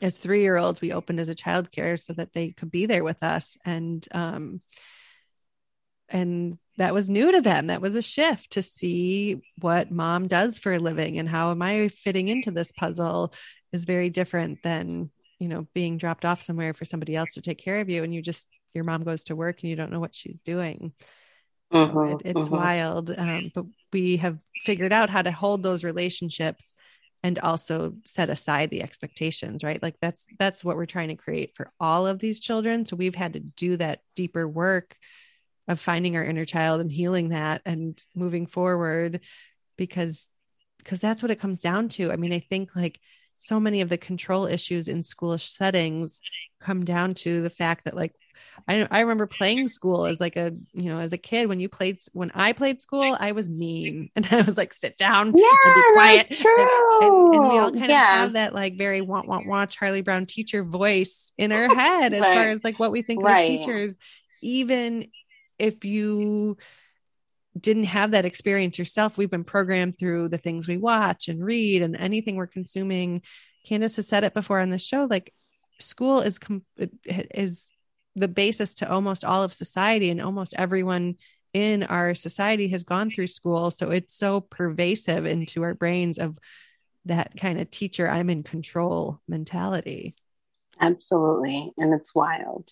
as 0.00 0.16
three 0.16 0.42
year 0.42 0.56
olds, 0.56 0.80
we 0.80 0.92
opened 0.92 1.20
as 1.20 1.28
a 1.28 1.34
childcare 1.34 1.98
so 2.00 2.12
that 2.14 2.32
they 2.32 2.52
could 2.52 2.70
be 2.70 2.86
there 2.86 3.04
with 3.04 3.22
us. 3.22 3.56
And, 3.64 4.06
um, 4.12 4.60
and 6.08 6.58
that 6.78 6.94
was 6.94 7.08
new 7.08 7.32
to 7.32 7.40
them. 7.40 7.66
That 7.66 7.80
was 7.80 7.94
a 7.94 8.02
shift 8.02 8.52
to 8.52 8.62
see 8.62 9.42
what 9.60 9.90
mom 9.90 10.28
does 10.28 10.58
for 10.58 10.72
a 10.72 10.78
living 10.78 11.18
and 11.18 11.28
how 11.28 11.50
am 11.50 11.60
I 11.60 11.88
fitting 11.88 12.28
into 12.28 12.50
this 12.50 12.72
puzzle 12.72 13.34
is 13.72 13.84
very 13.84 14.10
different 14.10 14.62
than, 14.62 15.10
you 15.38 15.48
know, 15.48 15.66
being 15.74 15.98
dropped 15.98 16.24
off 16.24 16.42
somewhere 16.42 16.74
for 16.74 16.84
somebody 16.84 17.16
else 17.16 17.34
to 17.34 17.42
take 17.42 17.58
care 17.58 17.80
of 17.80 17.90
you 17.90 18.04
and 18.04 18.14
you 18.14 18.22
just 18.22 18.46
your 18.74 18.84
mom 18.84 19.02
goes 19.02 19.24
to 19.24 19.36
work 19.36 19.60
and 19.60 19.70
you 19.70 19.76
don't 19.76 19.90
know 19.90 20.00
what 20.00 20.14
she's 20.14 20.40
doing. 20.40 20.92
Uh-huh, 21.72 21.92
so 21.92 22.02
it, 22.04 22.22
it's 22.24 22.48
uh-huh. 22.48 22.56
wild. 22.56 23.10
Um, 23.16 23.50
but 23.54 23.66
we 23.92 24.18
have 24.18 24.38
figured 24.64 24.92
out 24.92 25.10
how 25.10 25.22
to 25.22 25.32
hold 25.32 25.62
those 25.62 25.84
relationships 25.84 26.74
and 27.22 27.38
also 27.40 27.94
set 28.04 28.30
aside 28.30 28.70
the 28.70 28.82
expectations 28.82 29.64
right 29.64 29.82
like 29.82 29.96
that's 30.00 30.26
that's 30.38 30.64
what 30.64 30.76
we're 30.76 30.86
trying 30.86 31.08
to 31.08 31.16
create 31.16 31.52
for 31.56 31.70
all 31.80 32.06
of 32.06 32.20
these 32.20 32.38
children 32.38 32.86
so 32.86 32.94
we've 32.94 33.14
had 33.14 33.32
to 33.32 33.40
do 33.40 33.76
that 33.76 34.00
deeper 34.14 34.46
work 34.46 34.96
of 35.68 35.78
finding 35.78 36.16
our 36.16 36.24
inner 36.24 36.44
child 36.44 36.80
and 36.80 36.90
healing 36.90 37.28
that 37.28 37.62
and 37.64 38.00
moving 38.14 38.46
forward 38.46 39.20
because 39.76 40.28
because 40.78 41.00
that's 41.00 41.22
what 41.22 41.30
it 41.30 41.40
comes 41.40 41.60
down 41.60 41.88
to 41.88 42.10
i 42.10 42.16
mean 42.16 42.32
i 42.32 42.40
think 42.40 42.70
like 42.74 42.98
so 43.38 43.60
many 43.60 43.80
of 43.80 43.88
the 43.88 43.98
control 43.98 44.46
issues 44.46 44.88
in 44.88 45.02
schoolish 45.02 45.48
settings 45.48 46.20
come 46.60 46.84
down 46.84 47.14
to 47.14 47.40
the 47.40 47.50
fact 47.50 47.84
that 47.84 47.94
like 47.94 48.14
I, 48.66 48.86
I 48.90 49.00
remember 49.00 49.26
playing 49.26 49.68
school 49.68 50.06
as 50.06 50.20
like 50.20 50.36
a 50.36 50.52
you 50.72 50.90
know 50.90 50.98
as 50.98 51.12
a 51.12 51.18
kid 51.18 51.48
when 51.48 51.60
you 51.60 51.68
played 51.68 51.98
when 52.12 52.30
I 52.34 52.52
played 52.52 52.82
school 52.82 53.16
I 53.18 53.32
was 53.32 53.48
mean 53.48 54.10
and 54.16 54.26
I 54.30 54.42
was 54.42 54.56
like 54.56 54.74
sit 54.74 54.96
down 54.96 55.26
yeah 55.26 55.48
and 55.64 55.74
be 55.74 55.92
quiet 55.92 56.16
that's 56.28 56.42
true 56.42 57.00
and, 57.00 57.04
and, 57.04 57.34
and 57.34 57.42
we 57.52 57.58
all 57.58 57.72
kind 57.72 57.86
yeah. 57.86 58.14
of 58.14 58.20
have 58.20 58.32
that 58.34 58.54
like 58.54 58.76
very 58.76 59.00
want 59.00 59.28
want 59.28 59.46
want 59.46 59.70
Charlie 59.70 60.02
Brown 60.02 60.26
teacher 60.26 60.64
voice 60.64 61.32
in 61.38 61.52
our 61.52 61.68
head 61.74 62.12
as 62.12 62.20
right. 62.20 62.34
far 62.34 62.48
as 62.48 62.64
like 62.64 62.78
what 62.78 62.92
we 62.92 63.02
think 63.02 63.22
right. 63.22 63.52
as 63.52 63.58
teachers 63.58 63.96
even 64.42 65.08
if 65.58 65.84
you 65.84 66.56
didn't 67.58 67.84
have 67.84 68.12
that 68.12 68.24
experience 68.24 68.78
yourself, 68.78 69.18
we've 69.18 69.30
been 69.30 69.44
programmed 69.44 69.98
through 69.98 70.28
the 70.28 70.38
things 70.38 70.68
we 70.68 70.76
watch 70.76 71.28
and 71.28 71.44
read 71.44 71.82
and 71.82 71.96
anything 71.96 72.36
we're 72.36 72.46
consuming. 72.46 73.22
Candace 73.66 73.96
has 73.96 74.08
said 74.08 74.24
it 74.24 74.34
before 74.34 74.60
on 74.60 74.70
the 74.70 74.78
show, 74.78 75.06
like 75.08 75.32
school 75.80 76.20
is 76.20 76.38
com- 76.38 76.64
is 77.06 77.68
the 78.16 78.28
basis 78.28 78.76
to 78.76 78.90
almost 78.90 79.24
all 79.24 79.42
of 79.42 79.52
society 79.52 80.10
and 80.10 80.20
almost 80.20 80.54
everyone 80.56 81.16
in 81.54 81.82
our 81.84 82.14
society 82.14 82.68
has 82.68 82.82
gone 82.82 83.10
through 83.10 83.26
school. 83.26 83.70
So 83.70 83.90
it's 83.90 84.14
so 84.14 84.40
pervasive 84.40 85.24
into 85.24 85.62
our 85.62 85.74
brains 85.74 86.18
of 86.18 86.38
that 87.06 87.36
kind 87.36 87.60
of 87.60 87.70
teacher, 87.70 88.08
I'm 88.08 88.28
in 88.28 88.42
control 88.42 89.20
mentality. 89.26 90.14
Absolutely. 90.80 91.72
And 91.78 91.94
it's 91.94 92.14
wild. 92.14 92.70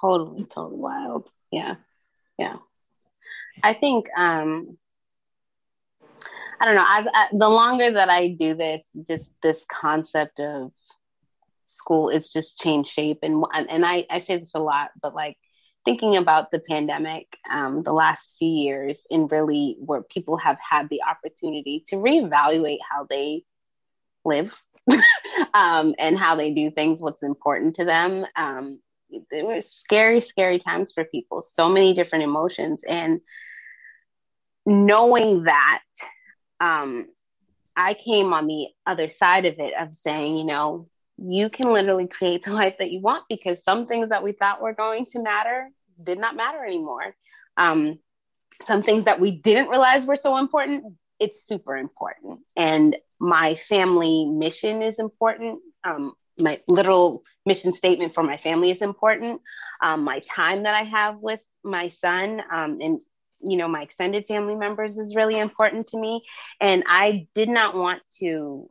Totally, 0.00 0.44
totally 0.44 0.78
wild. 0.78 1.30
Yeah 1.50 1.74
yeah 2.40 2.56
i 3.62 3.74
think 3.74 4.06
um 4.16 4.78
i 6.60 6.64
don't 6.64 6.74
know 6.74 6.86
I've, 6.86 7.06
I, 7.12 7.26
the 7.32 7.48
longer 7.48 7.92
that 7.92 8.08
i 8.08 8.28
do 8.28 8.54
this 8.54 8.88
just 9.06 9.30
this 9.42 9.64
concept 9.70 10.40
of 10.40 10.72
school 11.66 12.08
it's 12.08 12.32
just 12.32 12.58
changed 12.58 12.90
shape 12.90 13.18
and 13.22 13.44
and 13.52 13.84
i 13.84 14.06
i 14.10 14.18
say 14.18 14.38
this 14.38 14.54
a 14.54 14.58
lot 14.58 14.90
but 15.00 15.14
like 15.14 15.36
thinking 15.84 16.16
about 16.16 16.50
the 16.50 16.58
pandemic 16.58 17.26
um, 17.50 17.82
the 17.82 17.92
last 17.92 18.36
few 18.38 18.48
years 18.48 19.06
and 19.10 19.30
really 19.32 19.76
where 19.80 20.02
people 20.02 20.36
have 20.36 20.58
had 20.58 20.88
the 20.90 21.00
opportunity 21.02 21.84
to 21.88 21.96
reevaluate 21.96 22.78
how 22.88 23.06
they 23.08 23.44
live 24.24 24.52
um, 25.54 25.94
and 25.98 26.18
how 26.18 26.36
they 26.36 26.52
do 26.52 26.70
things, 26.70 27.00
what's 27.00 27.22
important 27.22 27.76
to 27.76 27.84
them. 27.84 28.26
Um, 28.36 28.80
it 29.30 29.46
was 29.46 29.70
scary, 29.72 30.20
scary 30.20 30.58
times 30.58 30.92
for 30.92 31.04
people, 31.04 31.42
so 31.42 31.68
many 31.68 31.94
different 31.94 32.24
emotions. 32.24 32.82
And 32.86 33.20
knowing 34.66 35.44
that, 35.44 35.82
um, 36.60 37.06
I 37.76 37.94
came 37.94 38.32
on 38.32 38.46
the 38.46 38.66
other 38.86 39.08
side 39.08 39.46
of 39.46 39.54
it 39.58 39.74
of 39.78 39.94
saying, 39.94 40.36
you 40.36 40.44
know, 40.44 40.88
you 41.16 41.48
can 41.50 41.72
literally 41.72 42.08
create 42.08 42.42
the 42.44 42.52
life 42.52 42.76
that 42.78 42.90
you 42.90 43.00
want 43.00 43.24
because 43.28 43.62
some 43.62 43.86
things 43.86 44.10
that 44.10 44.22
we 44.22 44.32
thought 44.32 44.62
were 44.62 44.74
going 44.74 45.06
to 45.06 45.22
matter 45.22 45.70
did 46.02 46.18
not 46.18 46.36
matter 46.36 46.64
anymore. 46.64 47.14
Um, 47.56 47.98
some 48.66 48.82
things 48.82 49.06
that 49.06 49.20
we 49.20 49.30
didn't 49.30 49.68
realize 49.68 50.04
were 50.04 50.16
so 50.16 50.36
important, 50.36 50.84
it's 51.18 51.46
super 51.46 51.76
important. 51.76 52.40
And 52.56 52.96
my 53.18 53.54
family 53.54 54.26
mission 54.26 54.82
is 54.82 54.98
important. 54.98 55.60
Um, 55.84 56.14
my 56.38 56.60
literal 56.68 57.22
mission 57.46 57.74
statement 57.74 58.14
for 58.14 58.22
my 58.22 58.36
family 58.38 58.70
is 58.70 58.82
important. 58.82 59.40
Um, 59.82 60.04
my 60.04 60.20
time 60.20 60.64
that 60.64 60.74
I 60.74 60.84
have 60.84 61.18
with 61.18 61.40
my 61.62 61.88
son 61.88 62.42
um, 62.50 62.78
and 62.80 63.00
you 63.42 63.56
know 63.56 63.68
my 63.68 63.82
extended 63.82 64.26
family 64.26 64.54
members 64.54 64.98
is 64.98 65.14
really 65.14 65.38
important 65.38 65.88
to 65.88 65.98
me, 65.98 66.22
and 66.60 66.84
I 66.86 67.26
did 67.34 67.48
not 67.48 67.74
want 67.74 68.02
to 68.20 68.68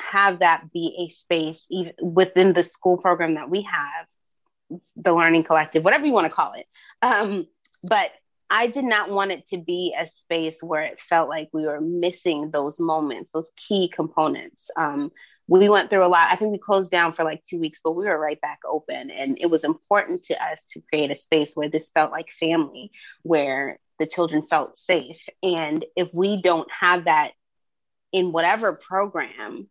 have 0.00 0.40
that 0.40 0.72
be 0.72 1.06
a 1.06 1.12
space 1.12 1.66
even 1.70 1.92
within 2.02 2.52
the 2.52 2.64
school 2.64 2.96
program 2.96 3.34
that 3.34 3.50
we 3.50 3.62
have, 3.62 4.80
the 4.96 5.12
Learning 5.12 5.44
Collective, 5.44 5.84
whatever 5.84 6.06
you 6.06 6.12
want 6.12 6.26
to 6.26 6.34
call 6.34 6.54
it. 6.54 6.66
Um, 7.02 7.46
but 7.82 8.10
I 8.50 8.66
did 8.66 8.84
not 8.84 9.10
want 9.10 9.30
it 9.30 9.48
to 9.50 9.58
be 9.58 9.94
a 9.98 10.08
space 10.08 10.60
where 10.60 10.82
it 10.82 10.98
felt 11.08 11.28
like 11.28 11.48
we 11.52 11.66
were 11.66 11.80
missing 11.80 12.50
those 12.50 12.80
moments, 12.80 13.30
those 13.30 13.50
key 13.68 13.88
components. 13.94 14.70
Um, 14.76 15.12
we 15.58 15.68
went 15.68 15.90
through 15.90 16.06
a 16.06 16.08
lot. 16.08 16.30
I 16.30 16.36
think 16.36 16.52
we 16.52 16.58
closed 16.58 16.92
down 16.92 17.12
for 17.12 17.24
like 17.24 17.42
two 17.42 17.58
weeks, 17.58 17.80
but 17.82 17.96
we 17.96 18.04
were 18.04 18.16
right 18.16 18.40
back 18.40 18.60
open. 18.64 19.10
And 19.10 19.36
it 19.40 19.50
was 19.50 19.64
important 19.64 20.22
to 20.24 20.40
us 20.40 20.64
to 20.72 20.80
create 20.88 21.10
a 21.10 21.16
space 21.16 21.54
where 21.54 21.68
this 21.68 21.90
felt 21.90 22.12
like 22.12 22.28
family, 22.38 22.92
where 23.22 23.80
the 23.98 24.06
children 24.06 24.46
felt 24.48 24.78
safe. 24.78 25.20
And 25.42 25.84
if 25.96 26.08
we 26.14 26.40
don't 26.40 26.70
have 26.70 27.06
that 27.06 27.32
in 28.12 28.30
whatever 28.30 28.74
program, 28.74 29.68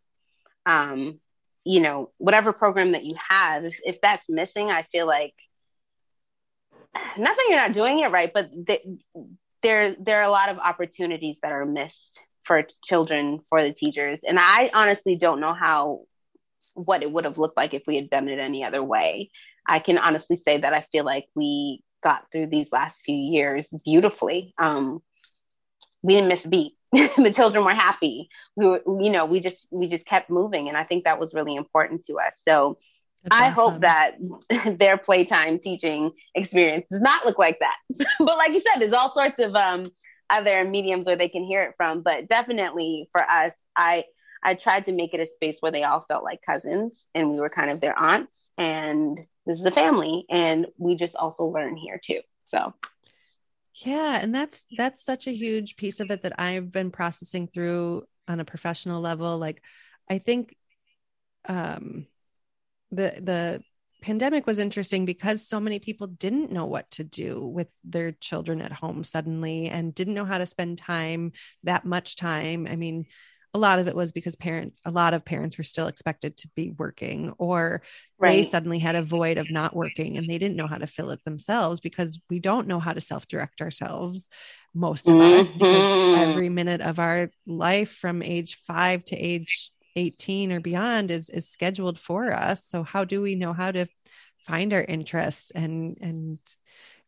um, 0.66 1.18
you 1.64 1.80
know, 1.80 2.10
whatever 2.18 2.52
program 2.52 2.92
that 2.92 3.06
you 3.06 3.14
have, 3.30 3.64
if, 3.64 3.74
if 3.82 4.00
that's 4.02 4.28
missing, 4.28 4.70
I 4.70 4.82
feel 4.92 5.06
like 5.06 5.34
not 7.16 7.36
that 7.36 7.46
you're 7.48 7.56
not 7.56 7.72
doing 7.72 8.00
it 8.00 8.10
right, 8.10 8.30
but 8.32 8.50
th- 8.66 8.86
there 9.62 9.96
there 9.98 10.20
are 10.20 10.24
a 10.24 10.30
lot 10.30 10.50
of 10.50 10.58
opportunities 10.58 11.36
that 11.42 11.52
are 11.52 11.64
missed 11.64 12.20
for 12.50 12.66
children 12.82 13.38
for 13.48 13.62
the 13.62 13.72
teachers, 13.72 14.18
and 14.26 14.36
I 14.36 14.72
honestly 14.74 15.14
don't 15.14 15.38
know 15.38 15.54
how 15.54 16.00
what 16.74 17.04
it 17.04 17.12
would 17.12 17.24
have 17.24 17.38
looked 17.38 17.56
like 17.56 17.74
if 17.74 17.84
we 17.86 17.94
had 17.94 18.10
done 18.10 18.28
it 18.28 18.40
any 18.40 18.64
other 18.64 18.82
way. 18.82 19.30
I 19.68 19.78
can 19.78 19.98
honestly 19.98 20.34
say 20.34 20.58
that 20.58 20.74
I 20.74 20.80
feel 20.90 21.04
like 21.04 21.26
we 21.36 21.84
got 22.02 22.24
through 22.32 22.48
these 22.48 22.72
last 22.72 23.02
few 23.04 23.14
years 23.14 23.68
beautifully. 23.84 24.52
Um, 24.58 25.00
we 26.02 26.14
didn't 26.14 26.28
miss 26.28 26.44
a 26.44 26.48
beat. 26.48 26.72
the 26.92 27.32
children 27.32 27.64
were 27.64 27.72
happy. 27.72 28.28
We 28.56 28.66
were, 28.66 28.82
you 29.00 29.12
know, 29.12 29.26
we 29.26 29.38
just 29.38 29.68
we 29.70 29.86
just 29.86 30.04
kept 30.04 30.28
moving, 30.28 30.66
and 30.66 30.76
I 30.76 30.82
think 30.82 31.04
that 31.04 31.20
was 31.20 31.32
really 31.32 31.54
important 31.54 32.04
to 32.06 32.14
us. 32.14 32.32
So 32.44 32.78
that's 33.22 33.40
I 33.40 33.52
awesome. 33.52 33.54
hope 33.54 33.80
that 33.82 34.16
their 34.80 34.98
playtime 34.98 35.60
teaching 35.60 36.10
experience 36.34 36.86
does 36.90 37.00
not 37.00 37.24
look 37.24 37.38
like 37.38 37.60
that. 37.60 37.76
but 38.18 38.38
like 38.38 38.50
you 38.50 38.60
said, 38.60 38.80
there's 38.80 38.92
all 38.92 39.12
sorts 39.12 39.38
of 39.38 39.54
um, 39.54 39.92
other 40.30 40.64
mediums 40.64 41.06
where 41.06 41.16
they 41.16 41.28
can 41.28 41.44
hear 41.44 41.62
it 41.62 41.74
from. 41.76 42.02
But 42.02 42.28
definitely 42.28 43.08
for 43.12 43.22
us, 43.22 43.54
I 43.76 44.04
I 44.42 44.54
tried 44.54 44.86
to 44.86 44.92
make 44.92 45.12
it 45.12 45.20
a 45.20 45.32
space 45.34 45.58
where 45.60 45.72
they 45.72 45.84
all 45.84 46.04
felt 46.08 46.24
like 46.24 46.40
cousins 46.44 46.92
and 47.14 47.30
we 47.30 47.40
were 47.40 47.50
kind 47.50 47.70
of 47.70 47.80
their 47.80 47.98
aunts. 47.98 48.32
And 48.56 49.18
this 49.46 49.58
is 49.58 49.66
a 49.66 49.70
family, 49.70 50.26
and 50.30 50.66
we 50.78 50.94
just 50.94 51.16
also 51.16 51.44
learn 51.44 51.76
here 51.76 52.00
too. 52.02 52.20
So 52.46 52.74
yeah, 53.74 54.18
and 54.20 54.34
that's 54.34 54.66
that's 54.76 55.04
such 55.04 55.26
a 55.26 55.34
huge 55.34 55.76
piece 55.76 56.00
of 56.00 56.10
it 56.10 56.22
that 56.22 56.38
I've 56.38 56.70
been 56.70 56.90
processing 56.90 57.48
through 57.48 58.04
on 58.28 58.40
a 58.40 58.44
professional 58.44 59.00
level. 59.00 59.38
Like 59.38 59.62
I 60.08 60.18
think 60.18 60.54
um 61.48 62.06
the 62.90 63.14
the 63.20 63.62
pandemic 64.00 64.46
was 64.46 64.58
interesting 64.58 65.04
because 65.04 65.46
so 65.46 65.60
many 65.60 65.78
people 65.78 66.06
didn't 66.06 66.52
know 66.52 66.66
what 66.66 66.90
to 66.90 67.04
do 67.04 67.40
with 67.40 67.68
their 67.84 68.12
children 68.12 68.60
at 68.60 68.72
home 68.72 69.04
suddenly 69.04 69.68
and 69.68 69.94
didn't 69.94 70.14
know 70.14 70.24
how 70.24 70.38
to 70.38 70.46
spend 70.46 70.78
time 70.78 71.32
that 71.64 71.84
much 71.84 72.16
time 72.16 72.66
i 72.70 72.76
mean 72.76 73.06
a 73.52 73.58
lot 73.58 73.80
of 73.80 73.88
it 73.88 73.96
was 73.96 74.12
because 74.12 74.36
parents 74.36 74.80
a 74.84 74.90
lot 74.90 75.14
of 75.14 75.24
parents 75.24 75.58
were 75.58 75.64
still 75.64 75.88
expected 75.88 76.36
to 76.36 76.48
be 76.54 76.70
working 76.70 77.32
or 77.38 77.82
right. 78.18 78.36
they 78.36 78.42
suddenly 78.42 78.78
had 78.78 78.94
a 78.94 79.02
void 79.02 79.38
of 79.38 79.50
not 79.50 79.74
working 79.74 80.16
and 80.16 80.28
they 80.28 80.38
didn't 80.38 80.56
know 80.56 80.68
how 80.68 80.78
to 80.78 80.86
fill 80.86 81.10
it 81.10 81.22
themselves 81.24 81.80
because 81.80 82.20
we 82.28 82.38
don't 82.38 82.68
know 82.68 82.78
how 82.78 82.92
to 82.92 83.00
self-direct 83.00 83.60
ourselves 83.60 84.28
most 84.74 85.08
of 85.08 85.16
mm-hmm. 85.16 85.40
us 85.40 85.52
because 85.52 86.28
every 86.28 86.48
minute 86.48 86.80
of 86.80 86.98
our 86.98 87.30
life 87.46 87.90
from 87.90 88.22
age 88.22 88.58
5 88.66 89.04
to 89.06 89.16
age 89.16 89.72
18 89.96 90.52
or 90.52 90.60
beyond 90.60 91.10
is 91.10 91.28
is 91.28 91.48
scheduled 91.48 91.98
for 91.98 92.32
us 92.32 92.64
so 92.66 92.82
how 92.82 93.04
do 93.04 93.20
we 93.20 93.34
know 93.34 93.52
how 93.52 93.70
to 93.70 93.86
find 94.46 94.72
our 94.72 94.82
interests 94.82 95.50
and 95.50 95.96
and 96.00 96.38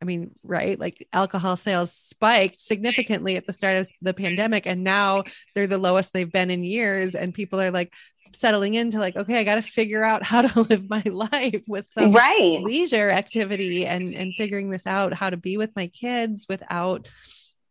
I 0.01 0.05
mean, 0.05 0.35
right? 0.42 0.79
Like 0.81 1.07
alcohol 1.12 1.57
sales 1.57 1.92
spiked 1.92 2.61
significantly 2.61 3.37
at 3.37 3.47
the 3.47 3.53
start 3.53 3.77
of 3.77 3.88
the 4.03 4.12
pandemic, 4.12 4.66
and 4.66 4.83
now 4.83 5.23
they're 5.55 5.68
the 5.68 5.79
lowest 5.79 6.12
they've 6.12 6.31
been 6.31 6.51
in 6.51 6.64
years. 6.64 7.14
And 7.14 7.33
people 7.33 7.61
are 7.61 7.71
like 7.71 7.92
settling 8.33 8.75
into 8.75 8.99
like, 8.99 9.14
okay, 9.14 9.38
I 9.38 9.45
got 9.45 9.57
to 9.57 9.62
figure 9.62 10.03
out 10.03 10.25
how 10.25 10.42
to 10.42 10.61
live 10.68 10.90
my 10.90 11.05
life 11.07 11.62
with 11.68 11.87
some 11.87 12.11
right. 12.11 12.61
leisure 12.62 13.11
activity 13.11 13.87
and 13.87 14.12
and 14.12 14.35
figuring 14.35 14.71
this 14.71 14.88
out, 14.88 15.14
how 15.14 15.31
to 15.31 15.37
be 15.37 15.57
with 15.57 15.71
my 15.77 15.87
kids 15.87 16.47
without 16.49 17.07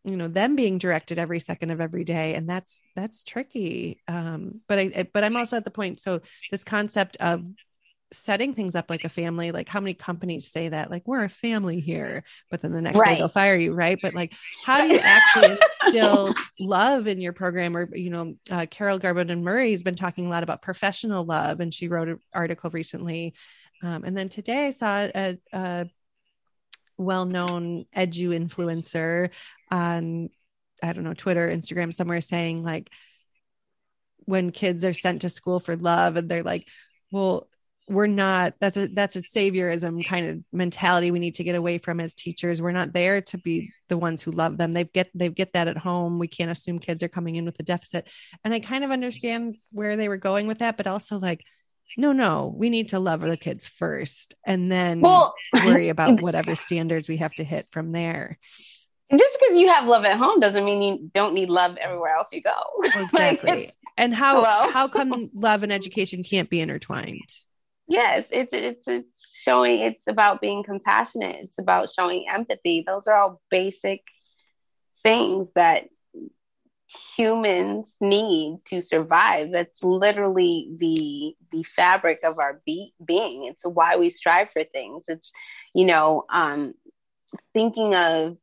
you 0.04 0.18
know 0.18 0.28
them 0.28 0.56
being 0.56 0.78
directed 0.78 1.20
every 1.20 1.40
second 1.40 1.70
of 1.70 1.80
every 1.80 2.04
day 2.04 2.34
and 2.34 2.50
that's 2.50 2.82
that's 2.96 3.24
tricky. 3.24 4.02
Um 4.08 4.62
but 4.68 4.80
i 4.80 5.08
but 5.14 5.24
i'm 5.24 5.38
also 5.38 5.58
at 5.58 5.66
the 5.66 5.72
point 5.72 6.00
so 6.00 6.22
this 6.52 6.64
concept 6.64 7.18
of 7.20 7.44
setting 8.14 8.54
things 8.54 8.76
up 8.76 8.90
like 8.90 9.06
a 9.06 9.10
family 9.10 9.52
like 9.52 9.70
how 9.70 9.80
many 9.80 9.94
companies 9.94 10.52
say 10.52 10.68
that 10.68 10.92
like 10.92 11.04
we're 11.06 11.24
a 11.24 11.30
family 11.30 11.80
here 11.80 12.24
but 12.50 12.62
then 12.62 12.74
the 12.74 12.82
next 12.82 12.98
right. 12.98 13.14
day 13.14 13.18
they'll 13.18 13.30
fire 13.30 13.56
you 13.56 13.74
right? 13.74 14.00
But 14.02 14.14
like 14.14 14.34
how 14.66 14.82
do 14.82 14.94
you 14.94 15.00
actually 15.00 15.58
instill 15.86 16.34
love 16.60 17.08
in 17.08 17.22
your 17.22 17.34
program? 17.34 17.76
Or 17.78 17.90
you 17.96 18.10
know 18.10 18.36
uh, 18.50 18.66
carol 18.70 19.00
garbo 19.00 19.42
murray 19.42 19.72
has 19.72 19.84
been 19.84 19.96
talking 19.96 20.26
a 20.26 20.30
lot 20.30 20.44
about 20.44 20.62
professional 20.62 21.24
love 21.24 21.60
and 21.60 21.74
she 21.74 21.88
wrote 21.88 22.10
an 22.10 22.20
article 22.34 22.70
recently. 22.70 23.34
Um, 23.84 24.04
and 24.04 24.16
then 24.16 24.30
today 24.30 24.68
i 24.68 24.72
saw 24.72 25.08
a, 25.16 25.38
a 25.54 25.90
well-known 26.98 27.86
edu 27.96 28.30
influencer 28.30 29.30
on 29.72 30.30
I 30.84 30.94
don't 30.94 31.04
know 31.04 31.14
Twitter, 31.14 31.48
Instagram, 31.48 31.94
somewhere 31.94 32.22
saying 32.22 32.62
like 32.62 32.92
when 34.26 34.52
kids 34.52 34.86
are 34.86 34.94
sent 34.94 35.22
to 35.22 35.30
school 35.30 35.60
for 35.60 35.76
love 35.76 36.16
and 36.16 36.30
they're 36.30 36.44
like, 36.44 36.68
well, 37.12 37.48
we're 37.88 38.08
not 38.08 38.54
that's 38.62 38.78
a 38.78 38.88
that's 38.88 39.16
a 39.16 39.22
saviorism 39.22 40.06
kind 40.06 40.30
of 40.30 40.40
mentality 40.54 41.12
we 41.12 41.20
need 41.20 41.36
to 41.36 41.44
get 41.44 41.56
away 41.56 41.78
from 41.78 42.00
as 42.00 42.16
teachers. 42.16 42.62
We're 42.62 42.72
not 42.72 42.94
there 42.94 43.22
to 43.22 43.38
be 43.38 43.74
the 43.90 43.98
ones 43.98 44.22
who 44.22 44.32
love 44.32 44.58
them. 44.58 44.72
They 44.72 44.86
get 44.86 45.10
they 45.14 45.30
get 45.30 45.54
that 45.54 45.68
at 45.68 45.78
home. 45.78 46.20
We 46.20 46.28
can't 46.28 46.52
assume 46.52 46.80
kids 46.80 47.04
are 47.04 47.10
coming 47.10 47.36
in 47.36 47.46
with 47.46 47.60
a 47.60 47.64
deficit. 47.64 48.08
And 48.44 48.54
i 48.54 48.60
kind 48.60 48.84
of 48.84 48.92
understand 48.92 49.58
where 49.72 49.98
they 49.98 50.08
were 50.08 50.18
going 50.18 50.48
with 50.48 50.60
that 50.60 50.78
but 50.78 50.88
also 50.88 51.20
like 51.20 51.44
no 51.98 52.14
no 52.14 52.54
we 52.56 52.70
need 52.70 52.90
to 52.90 53.00
love 53.00 53.22
the 53.22 53.36
kids 53.36 53.68
first 53.68 54.36
and 54.46 54.72
then 54.72 55.02
well, 55.02 55.34
worry 55.54 55.90
about 55.90 56.22
whatever 56.22 56.56
standards 56.56 57.10
we 57.10 57.18
have 57.18 57.34
to 57.34 57.44
hit 57.44 57.68
from 57.72 57.92
there 57.92 58.40
just 59.18 59.38
because 59.40 59.58
you 59.58 59.68
have 59.70 59.88
love 59.88 60.06
at 60.06 60.18
home 60.18 60.40
doesn't 60.40 60.64
mean 60.64 60.82
you 60.82 61.12
don't 61.14 61.34
need 61.34 61.50
love 61.50 61.78
everywhere 61.78 62.16
else 62.16 62.30
you 62.32 62.42
go. 62.42 62.52
Exactly. 62.96 63.52
Like 63.52 63.76
and 63.98 64.14
how 64.14 64.36
hello? 64.36 64.72
how 64.72 64.88
come 64.88 65.30
love 65.34 65.64
and 65.64 65.72
education 65.72 66.24
can't 66.24 66.50
be 66.50 66.60
intertwined? 66.60 67.30
Yes 67.88 68.26
it's, 68.32 68.52
it's 68.54 68.88
it's 68.88 69.36
showing 69.44 69.82
it's 69.82 70.08
about 70.08 70.42
being 70.42 70.64
compassionate. 70.64 71.38
It's 71.42 71.60
about 71.60 71.92
showing 71.92 72.26
empathy. 72.30 72.84
Those 72.86 73.08
are 73.08 73.18
all 73.18 73.42
basic 73.50 74.02
things 75.04 75.50
that 75.56 75.86
humans 77.16 77.88
need 78.00 78.60
to 78.66 78.82
survive. 78.82 79.52
That's 79.52 79.82
literally 79.84 80.70
the 80.78 81.36
the 81.52 81.64
fabric 81.64 82.20
of 82.24 82.40
our 82.40 82.62
be- 82.66 82.94
being. 83.04 83.46
It's 83.46 83.66
why 83.66 83.98
we 83.98 84.10
strive 84.10 84.52
for 84.52 84.64
things. 84.64 85.06
It's 85.08 85.32
you 85.74 85.86
know 85.86 86.26
um 86.32 86.74
thinking 87.54 87.96
of 87.96 88.38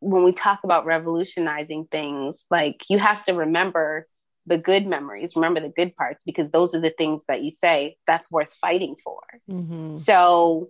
when 0.00 0.24
we 0.24 0.32
talk 0.32 0.60
about 0.64 0.86
revolutionizing 0.86 1.86
things 1.90 2.44
like 2.50 2.82
you 2.88 2.98
have 2.98 3.24
to 3.24 3.32
remember 3.32 4.06
the 4.46 4.58
good 4.58 4.86
memories 4.86 5.34
remember 5.34 5.60
the 5.60 5.68
good 5.68 5.94
parts 5.96 6.22
because 6.24 6.50
those 6.50 6.74
are 6.74 6.80
the 6.80 6.94
things 6.96 7.22
that 7.28 7.42
you 7.42 7.50
say 7.50 7.96
that's 8.06 8.30
worth 8.30 8.52
fighting 8.54 8.96
for 9.02 9.20
mm-hmm. 9.50 9.92
so 9.92 10.68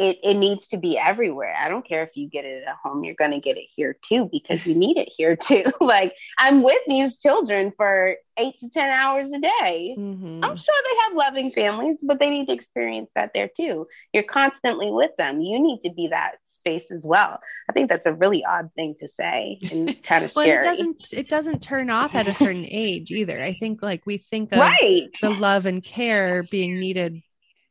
it, 0.00 0.18
it 0.22 0.34
needs 0.34 0.66
to 0.68 0.78
be 0.78 0.98
everywhere. 0.98 1.54
I 1.60 1.68
don't 1.68 1.86
care 1.86 2.02
if 2.02 2.16
you 2.16 2.26
get 2.26 2.46
it 2.46 2.64
at 2.66 2.76
home, 2.82 3.04
you're 3.04 3.14
going 3.14 3.32
to 3.32 3.38
get 3.38 3.58
it 3.58 3.66
here 3.76 3.94
too, 4.02 4.30
because 4.32 4.66
you 4.66 4.74
need 4.74 4.96
it 4.96 5.10
here 5.14 5.36
too. 5.36 5.64
like 5.80 6.16
I'm 6.38 6.62
with 6.62 6.80
these 6.88 7.18
children 7.18 7.70
for 7.76 8.16
eight 8.38 8.58
to 8.60 8.70
10 8.70 8.88
hours 8.88 9.30
a 9.30 9.38
day. 9.38 9.94
Mm-hmm. 9.98 10.42
I'm 10.42 10.56
sure 10.56 10.74
they 10.84 10.96
have 11.04 11.16
loving 11.16 11.52
families, 11.52 11.98
but 12.02 12.18
they 12.18 12.30
need 12.30 12.46
to 12.46 12.52
experience 12.54 13.10
that 13.14 13.32
there 13.34 13.50
too. 13.54 13.86
You're 14.14 14.22
constantly 14.22 14.90
with 14.90 15.10
them. 15.18 15.42
You 15.42 15.60
need 15.60 15.80
to 15.82 15.92
be 15.92 16.08
that 16.08 16.36
space 16.46 16.90
as 16.90 17.04
well. 17.04 17.38
I 17.68 17.74
think 17.74 17.90
that's 17.90 18.06
a 18.06 18.14
really 18.14 18.42
odd 18.42 18.70
thing 18.74 18.94
to 19.00 19.08
say 19.10 19.58
and 19.70 20.02
kind 20.02 20.24
of 20.24 20.34
well, 20.34 20.46
scary. 20.46 20.64
It 20.64 20.68
doesn't, 20.68 21.12
it 21.12 21.28
doesn't 21.28 21.62
turn 21.62 21.90
off 21.90 22.14
at 22.14 22.26
a 22.26 22.32
certain 22.32 22.66
age 22.66 23.10
either. 23.10 23.42
I 23.42 23.52
think 23.52 23.82
like 23.82 24.06
we 24.06 24.16
think 24.16 24.52
of 24.52 24.60
right. 24.60 25.10
the 25.20 25.30
love 25.30 25.66
and 25.66 25.84
care 25.84 26.42
being 26.44 26.80
needed 26.80 27.20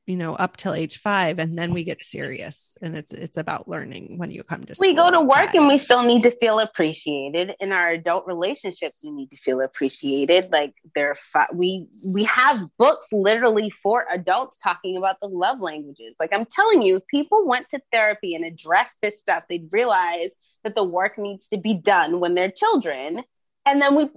you 0.10 0.18
know 0.18 0.34
up 0.36 0.58
till 0.58 0.74
age 0.74 0.98
five 0.98 1.38
and 1.38 1.56
then 1.56 1.72
we 1.72 1.84
get 1.84 2.02
serious 2.02 2.76
and 2.82 2.98
it's 2.98 3.12
it's 3.12 3.38
about 3.38 3.68
learning 3.68 4.18
when 4.18 4.32
you 4.32 4.44
come 4.44 4.64
to 4.64 4.74
we 4.80 4.96
go 4.96 5.12
to 5.12 5.22
work 5.22 5.54
and 5.54 5.68
we 5.68 5.78
still 5.78 6.02
need 6.02 6.24
to 6.24 6.32
feel 6.38 6.60
appreciated. 6.60 7.56
In 7.60 7.72
our 7.72 7.90
adult 7.90 8.26
relationships 8.26 9.02
we 9.04 9.12
need 9.12 9.30
to 9.30 9.38
feel 9.38 9.62
appreciated. 9.62 10.50
Like 10.52 10.74
there 10.96 11.16
we 11.54 11.88
we 12.04 12.24
have 12.24 12.68
books 12.78 13.08
literally 13.12 13.70
for 13.70 14.06
adults 14.12 14.60
talking 14.60 14.98
about 14.98 15.18
the 15.22 15.28
love 15.28 15.62
languages. 15.62 16.16
Like 16.20 16.34
i'm 16.34 16.46
telling 16.46 16.82
you 16.82 16.98
if 16.98 17.08
people 17.08 17.48
went 17.48 17.70
to 17.70 17.80
therapy 17.92 18.34
and 18.34 18.44
addressed 18.44 18.96
this 19.02 19.20
stuff 19.20 19.44
they'd 19.48 19.70
realize 19.72 20.32
that 20.64 20.74
the 20.74 20.84
work 20.84 21.20
needs 21.20 21.46
to 21.54 21.58
be 21.58 21.76
done 21.76 22.20
when 22.20 22.34
they're 22.34 22.52
children 22.52 23.24
and 23.66 23.82
then 23.82 23.96
we 23.96 24.10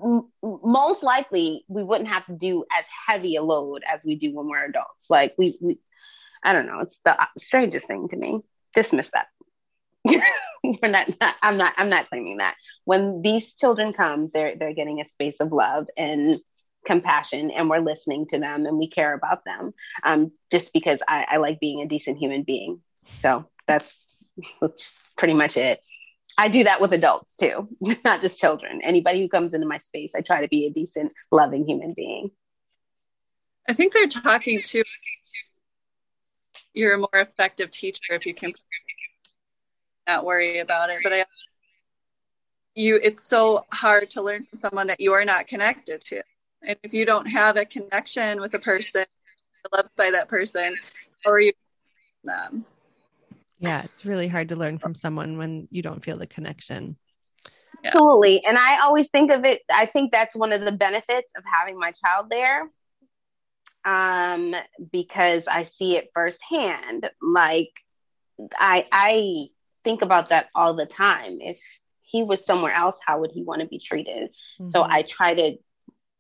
most 0.43 1.03
likely 1.03 1.65
we 1.69 1.83
wouldn't 1.83 2.09
have 2.09 2.25
to 2.27 2.33
do 2.33 2.65
as 2.79 2.85
heavy 3.07 3.37
a 3.37 3.43
load 3.43 3.83
as 3.91 4.05
we 4.05 4.15
do 4.15 4.35
when 4.35 4.49
we're 4.49 4.65
adults. 4.65 5.07
Like 5.11 5.35
we, 5.37 5.59
we 5.61 5.79
i 6.43 6.53
don't 6.53 6.67
know. 6.67 6.81
It's 6.81 6.99
the 7.05 7.17
strangest 7.39 7.87
thing 7.87 8.09
to 8.09 8.17
me. 8.17 8.41
Dismiss 8.75 9.11
that. 9.13 9.27
We're 10.65 10.89
not, 10.89 11.09
not, 11.21 11.35
i'm 11.43 11.57
not 11.57 11.75
i'm 11.77 11.89
not 11.89 12.09
claiming 12.09 12.39
that. 12.39 12.57
When 12.85 13.23
these 13.23 13.55
children 13.55 13.93
come 13.93 14.31
they're 14.33 14.57
they're 14.57 14.75
getting 14.75 15.01
a 15.01 15.09
space 15.09 15.41
of 15.41 15.53
love 15.53 15.87
and 15.97 16.37
compassion 16.85 17.51
and 17.51 17.71
we're 17.71 17.79
listening 17.79 18.27
to 18.27 18.39
them 18.39 18.67
and 18.67 18.77
we 18.77 18.89
care 18.89 19.15
about 19.15 19.45
them 19.45 19.73
um, 20.03 20.33
just 20.51 20.73
because 20.73 20.99
I, 21.07 21.27
I 21.31 21.37
like 21.37 21.61
being 21.61 21.81
a 21.81 21.87
decent 21.87 22.19
human 22.19 22.43
being. 22.43 22.81
So 23.21 23.47
that's 23.69 24.09
that's 24.61 24.93
pretty 25.17 25.35
much 25.35 25.57
it 25.57 25.81
I 26.39 26.49
do 26.49 26.65
that 26.65 26.81
with 26.81 26.93
adults 26.93 27.37
too, 27.37 27.69
not 28.05 28.21
just 28.21 28.39
children. 28.39 28.81
Anybody 28.83 29.21
who 29.21 29.29
comes 29.29 29.55
into 29.55 29.67
my 29.67 29.79
space, 29.79 30.13
I 30.15 30.21
try 30.21 30.41
to 30.41 30.49
be 30.49 30.67
a 30.67 30.71
decent, 30.71 31.13
loving 31.31 31.67
human 31.67 31.93
being. 31.95 32.31
I 33.69 33.75
think 33.75 33.93
they're 33.93 34.09
talking 34.09 34.63
to 34.63 34.83
you're 36.75 36.95
a 36.95 36.99
more 36.99 37.11
effective 37.15 37.71
teacher 37.71 38.01
if 38.11 38.27
you 38.27 38.35
can 38.35 38.53
not 40.07 40.25
worry 40.25 40.59
about 40.59 40.91
it. 40.91 41.01
But 41.03 41.13
I 41.13 41.25
you 42.75 42.99
it's 43.03 43.23
so 43.23 43.67
hard 43.73 44.11
to 44.11 44.23
learn 44.23 44.45
from 44.45 44.59
someone 44.59 44.87
that 44.87 45.01
you 45.01 45.13
are 45.13 45.25
not 45.25 45.47
connected 45.47 46.01
to. 46.01 46.23
And 46.63 46.79
if 46.83 46.95
you 46.95 47.05
don't 47.05 47.27
have 47.27 47.57
a 47.57 47.65
connection 47.65 48.41
with 48.41 48.55
a 48.55 48.59
person, 48.59 49.05
loved 49.75 49.91
by 49.97 50.11
that 50.11 50.29
person, 50.29 50.75
or 51.27 51.41
you 51.41 51.53
um, 52.31 52.65
yeah 53.63 53.83
it's 53.83 54.05
really 54.05 54.29
hard 54.29 54.49
to 54.49 54.57
learn 54.57 54.79
from 54.79 54.95
someone 54.95 55.39
when 55.39 55.69
you 55.71 55.83
don't 55.83 56.05
feel 56.05 56.19
the 56.19 56.27
connection 56.27 56.97
yeah. 57.83 57.91
Totally. 57.91 58.45
And 58.45 58.57
I 58.57 58.81
always 58.81 59.09
think 59.11 59.31
of 59.31 59.45
it, 59.45 59.63
I 59.73 59.87
think 59.87 60.13
that's 60.13 60.37
one 60.37 60.53
of 60.53 60.61
the 60.61 60.73
benefits 60.73 61.33
of 61.37 61.43
having 61.53 61.79
my 61.79 61.93
child 62.05 62.27
there. 62.31 62.71
Um, 63.85 64.55
because 64.93 65.49
I 65.49 65.65
see 65.65 65.97
it 65.97 66.11
firsthand. 66.15 67.11
Like 67.21 67.71
I 68.57 68.87
I 68.93 69.47
think 69.83 70.03
about 70.03 70.29
that 70.29 70.49
all 70.55 70.75
the 70.75 70.87
time. 70.87 71.39
If 71.41 71.59
he 72.03 72.23
was 72.23 72.45
somewhere 72.45 72.73
else, 72.73 72.97
how 73.05 73.21
would 73.21 73.33
he 73.33 73.43
want 73.43 73.61
to 73.63 73.67
be 73.67 73.81
treated? 73.81 74.31
Mm-hmm. 74.61 74.69
So 74.69 74.85
I 74.85 75.03
try 75.03 75.35
to 75.35 75.57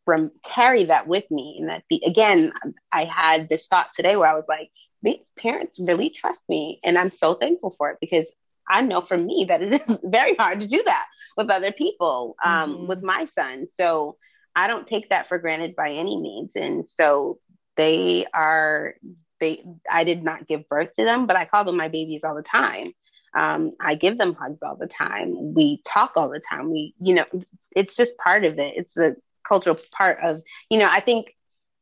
rem- 0.06 0.32
carry 0.44 0.84
that 0.84 1.06
with 1.06 1.30
me. 1.30 1.58
And 1.60 1.68
that 1.68 1.84
the 1.88 2.02
again, 2.06 2.52
I 2.92 3.04
had 3.04 3.48
this 3.48 3.66
thought 3.66 3.92
today 3.94 4.16
where 4.16 4.28
I 4.28 4.34
was 4.34 4.44
like, 4.48 4.70
these 5.02 5.30
parents 5.38 5.80
really 5.80 6.10
trust 6.10 6.40
me. 6.48 6.78
And 6.84 6.96
I'm 6.96 7.10
so 7.10 7.34
thankful 7.34 7.74
for 7.76 7.90
it 7.90 7.98
because 8.00 8.30
I 8.68 8.82
know 8.82 9.00
for 9.00 9.18
me 9.18 9.46
that 9.48 9.62
it 9.62 9.88
is 9.88 9.98
very 10.04 10.34
hard 10.36 10.60
to 10.60 10.66
do 10.66 10.82
that 10.84 11.06
with 11.36 11.50
other 11.50 11.72
people, 11.72 12.36
um, 12.44 12.74
mm-hmm. 12.74 12.86
with 12.86 13.02
my 13.02 13.24
son. 13.24 13.66
So 13.74 14.16
I 14.54 14.66
don't 14.66 14.86
take 14.86 15.10
that 15.10 15.28
for 15.28 15.38
granted 15.38 15.74
by 15.76 15.90
any 15.90 16.16
means. 16.16 16.52
And 16.54 16.88
so 16.88 17.38
they 17.76 18.26
are, 18.32 18.94
they, 19.40 19.64
I 19.90 20.04
did 20.04 20.22
not 20.22 20.46
give 20.46 20.68
birth 20.68 20.90
to 20.98 21.04
them, 21.04 21.26
but 21.26 21.36
I 21.36 21.46
call 21.46 21.64
them 21.64 21.76
my 21.76 21.88
babies 21.88 22.20
all 22.24 22.34
the 22.34 22.42
time. 22.42 22.92
Um, 23.34 23.70
I 23.80 23.94
give 23.94 24.18
them 24.18 24.34
hugs 24.34 24.62
all 24.62 24.76
the 24.76 24.86
time. 24.86 25.54
We 25.54 25.80
talk 25.86 26.12
all 26.16 26.28
the 26.28 26.40
time. 26.40 26.70
We, 26.70 26.94
you 27.00 27.14
know, 27.14 27.24
it's 27.74 27.94
just 27.96 28.16
part 28.18 28.44
of 28.44 28.58
it. 28.58 28.74
It's 28.76 28.92
the 28.92 29.16
cultural 29.52 29.76
part 29.92 30.18
of, 30.22 30.42
you 30.70 30.78
know, 30.78 30.88
I 30.90 31.00
think 31.00 31.26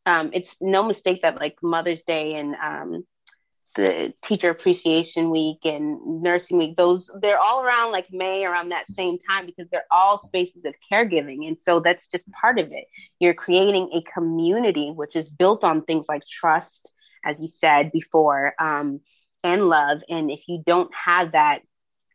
um, 0.06 0.30
it's 0.32 0.56
no 0.60 0.82
mistake 0.82 1.22
that 1.22 1.38
like 1.38 1.56
Mother's 1.62 2.02
Day 2.02 2.34
and 2.34 2.56
um, 2.56 3.04
the 3.76 4.12
Teacher 4.22 4.50
Appreciation 4.50 5.30
Week 5.30 5.58
and 5.64 6.22
Nursing 6.22 6.58
Week, 6.58 6.76
those 6.76 7.10
they're 7.22 7.38
all 7.38 7.62
around 7.62 7.92
like 7.92 8.08
May 8.10 8.44
around 8.44 8.70
that 8.70 8.88
same 8.88 9.18
time 9.30 9.46
because 9.46 9.68
they're 9.70 9.86
all 9.90 10.18
spaces 10.18 10.64
of 10.64 10.74
caregiving. 10.92 11.46
And 11.46 11.58
so 11.58 11.78
that's 11.78 12.08
just 12.08 12.28
part 12.32 12.58
of 12.58 12.72
it. 12.72 12.86
You're 13.20 13.34
creating 13.34 13.90
a 13.94 14.02
community 14.12 14.90
which 14.90 15.14
is 15.14 15.30
built 15.30 15.62
on 15.62 15.82
things 15.82 16.06
like 16.08 16.22
trust, 16.26 16.90
as 17.24 17.40
you 17.40 17.46
said 17.46 17.92
before, 17.92 18.54
um, 18.58 19.00
and 19.44 19.68
love. 19.68 20.00
And 20.08 20.30
if 20.30 20.40
you 20.48 20.62
don't 20.66 20.92
have 20.94 21.32
that 21.32 21.62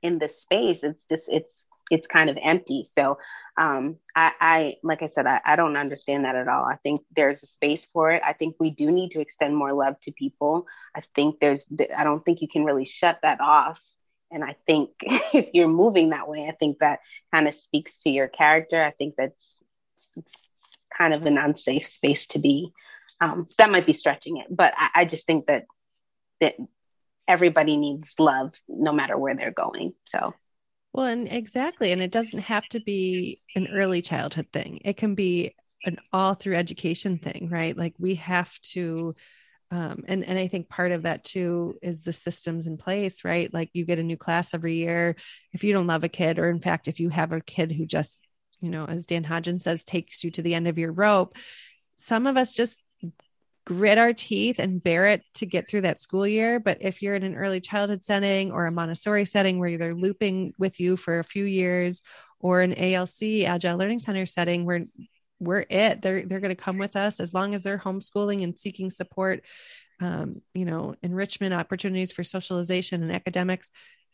in 0.04 0.20
the 0.20 0.28
space, 0.28 0.84
it's 0.84 1.06
just 1.08 1.26
it's 1.30 1.64
it's 1.92 2.08
kind 2.08 2.30
of 2.30 2.38
empty. 2.42 2.84
So 2.84 3.18
um, 3.58 3.98
I, 4.16 4.32
I, 4.42 4.76
like 4.84 5.02
I 5.02 5.08
said, 5.08 5.26
I, 5.26 5.40
I 5.46 5.56
don't 5.56 5.78
understand 5.78 6.26
that 6.26 6.36
at 6.36 6.48
all. 6.48 6.66
I 6.66 6.76
think 6.78 7.02
there's 7.16 7.44
a 7.44 7.48
space 7.48 7.88
for 7.94 8.12
it. 8.12 8.22
I 8.26 8.34
think 8.34 8.56
we 8.60 8.72
do 8.72 8.92
need 8.92 9.12
to 9.12 9.22
extend 9.22 9.56
more 9.56 9.74
love 9.74 10.00
to 10.02 10.12
people. 10.12 10.66
I 10.96 11.02
think 11.16 11.40
there's, 11.40 11.68
I 11.96 12.04
don't 12.04 12.24
think 12.26 12.42
you 12.42 12.48
can 12.48 12.66
really 12.66 12.86
shut 12.86 13.20
that 13.22 13.40
off. 13.40 13.82
And 14.32 14.44
I 14.44 14.56
think 14.68 14.90
if 15.02 15.50
you're 15.54 15.68
moving 15.68 16.10
that 16.10 16.28
way, 16.28 16.48
I 16.50 16.52
think 16.52 16.80
that 16.80 17.00
kind 17.34 17.48
of 17.48 17.54
speaks 17.54 18.00
to 18.00 18.10
your 18.10 18.28
character. 18.28 18.84
I 18.84 18.92
think 18.92 19.16
that's 19.18 19.46
kind 20.98 21.14
of 21.14 21.26
an 21.26 21.38
unsafe 21.38 21.88
space 21.88 22.28
to 22.28 22.40
be. 22.40 22.72
Um, 23.22 23.48
that 23.58 23.72
might 23.72 23.86
be 23.86 23.94
stretching 23.94 24.38
it, 24.38 24.48
but 24.50 24.74
I, 24.76 24.90
I 25.02 25.06
just 25.06 25.26
think 25.26 25.46
that 25.48 25.66
that 26.42 26.56
everybody 27.28 27.78
needs 27.78 28.10
love 28.20 28.52
no 28.68 28.92
matter 28.92 29.18
where 29.18 29.36
they're 29.36 29.52
going. 29.52 29.94
So 30.06 30.34
well, 30.96 31.08
and 31.08 31.28
exactly. 31.30 31.92
And 31.92 32.02
it 32.02 32.12
doesn't 32.12 32.40
have 32.40 32.66
to 32.70 32.80
be 32.80 33.42
an 33.54 33.68
early 33.68 34.02
childhood 34.02 34.48
thing, 34.54 34.80
it 34.86 34.96
can 34.96 35.14
be 35.14 35.54
an 35.84 35.98
all 36.14 36.36
through 36.36 36.56
education 36.56 37.18
thing, 37.20 37.50
right? 37.52 37.78
Like 37.78 37.96
we 38.00 38.16
have 38.16 38.58
to. 38.74 39.14
Um, 39.72 40.06
and 40.08 40.24
and 40.24 40.40
I 40.40 40.48
think 40.48 40.70
part 40.70 40.94
of 40.94 41.04
that 41.04 41.26
too 41.26 41.78
is 41.82 42.04
the 42.04 42.14
systems 42.14 42.66
in 42.66 42.78
place, 42.78 43.26
right? 43.26 43.54
Like 43.54 43.72
you 43.74 43.84
get 43.84 44.00
a 44.00 44.04
new 44.04 44.16
class 44.16 44.54
every 44.54 44.76
year. 44.76 45.18
If 45.52 45.66
you 45.66 45.74
don't 45.74 45.88
love 45.88 46.06
a 46.06 46.10
kid, 46.10 46.40
or 46.40 46.50
in 46.50 46.62
fact, 46.62 46.88
if 46.88 47.02
you 47.02 47.10
have 47.10 47.34
a 47.34 47.42
kid 47.42 47.74
who 47.74 47.86
just, 47.86 48.20
you 48.62 48.70
know, 48.70 48.86
as 48.86 49.06
Dan 49.06 49.26
Hodgins 49.26 49.64
says, 49.64 49.84
takes 49.84 50.24
you 50.24 50.32
to 50.32 50.42
the 50.42 50.54
end 50.54 50.70
of 50.70 50.78
your 50.78 50.94
rope, 50.94 51.36
some 51.98 52.26
of 52.26 52.38
us 52.38 52.54
just 52.54 52.82
grit 53.66 53.98
our 53.98 54.14
teeth 54.14 54.58
and 54.60 54.84
bear 54.84 55.08
it 55.08 55.24
to 55.36 55.46
get 55.46 55.68
through 55.68 55.82
that 55.82 56.00
school 56.00 56.28
year. 56.28 56.60
But 56.60 56.78
if 56.82 57.02
you're 57.02 57.16
in 57.16 57.24
an 57.24 57.36
early 57.36 57.60
childhood 57.60 58.04
setting 58.04 58.52
or 58.52 58.66
a 58.66 58.72
Montessori 58.72 59.26
setting 59.26 59.60
where 59.60 59.78
they're 59.78 59.96
looping 59.96 60.54
with 60.58 60.80
you 60.80 60.96
for 60.96 61.20
a 61.20 61.24
few 61.24 61.46
years, 61.46 62.02
or 62.40 62.62
an 62.62 62.74
ALC 62.78 63.48
Agile 63.48 63.78
Learning 63.78 63.98
Center 63.98 64.28
setting 64.28 64.66
where 64.66 64.86
we're 65.40 65.66
it, 65.68 66.04
they're 66.04 66.24
they're 66.24 66.40
going 66.40 66.56
to 66.56 66.64
come 66.64 66.78
with 66.78 66.96
us 66.96 67.20
as 67.20 67.34
long 67.34 67.56
as 67.56 67.64
they're 67.64 67.80
homeschooling 67.80 68.44
and 68.44 68.58
seeking 68.58 68.92
support, 68.92 69.44
um, 70.00 70.42
you 70.54 70.64
know, 70.64 70.94
enrichment 71.02 71.54
opportunities 71.54 72.12
for 72.12 72.24
socialization 72.24 73.02
and 73.02 73.12
academics. 73.12 73.72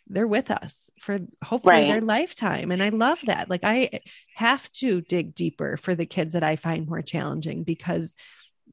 They're 0.07 0.27
with 0.27 0.49
us 0.49 0.89
for 0.99 1.19
hopefully 1.43 1.75
right. 1.75 1.87
their 1.89 2.01
lifetime. 2.01 2.71
And 2.71 2.81
I 2.81 2.89
love 2.89 3.19
that. 3.25 3.49
Like 3.49 3.63
I 3.63 3.99
have 4.35 4.71
to 4.73 5.01
dig 5.01 5.35
deeper 5.35 5.77
for 5.77 5.93
the 5.93 6.05
kids 6.05 6.33
that 6.33 6.43
I 6.43 6.55
find 6.55 6.87
more 6.87 7.01
challenging 7.01 7.63
because 7.63 8.13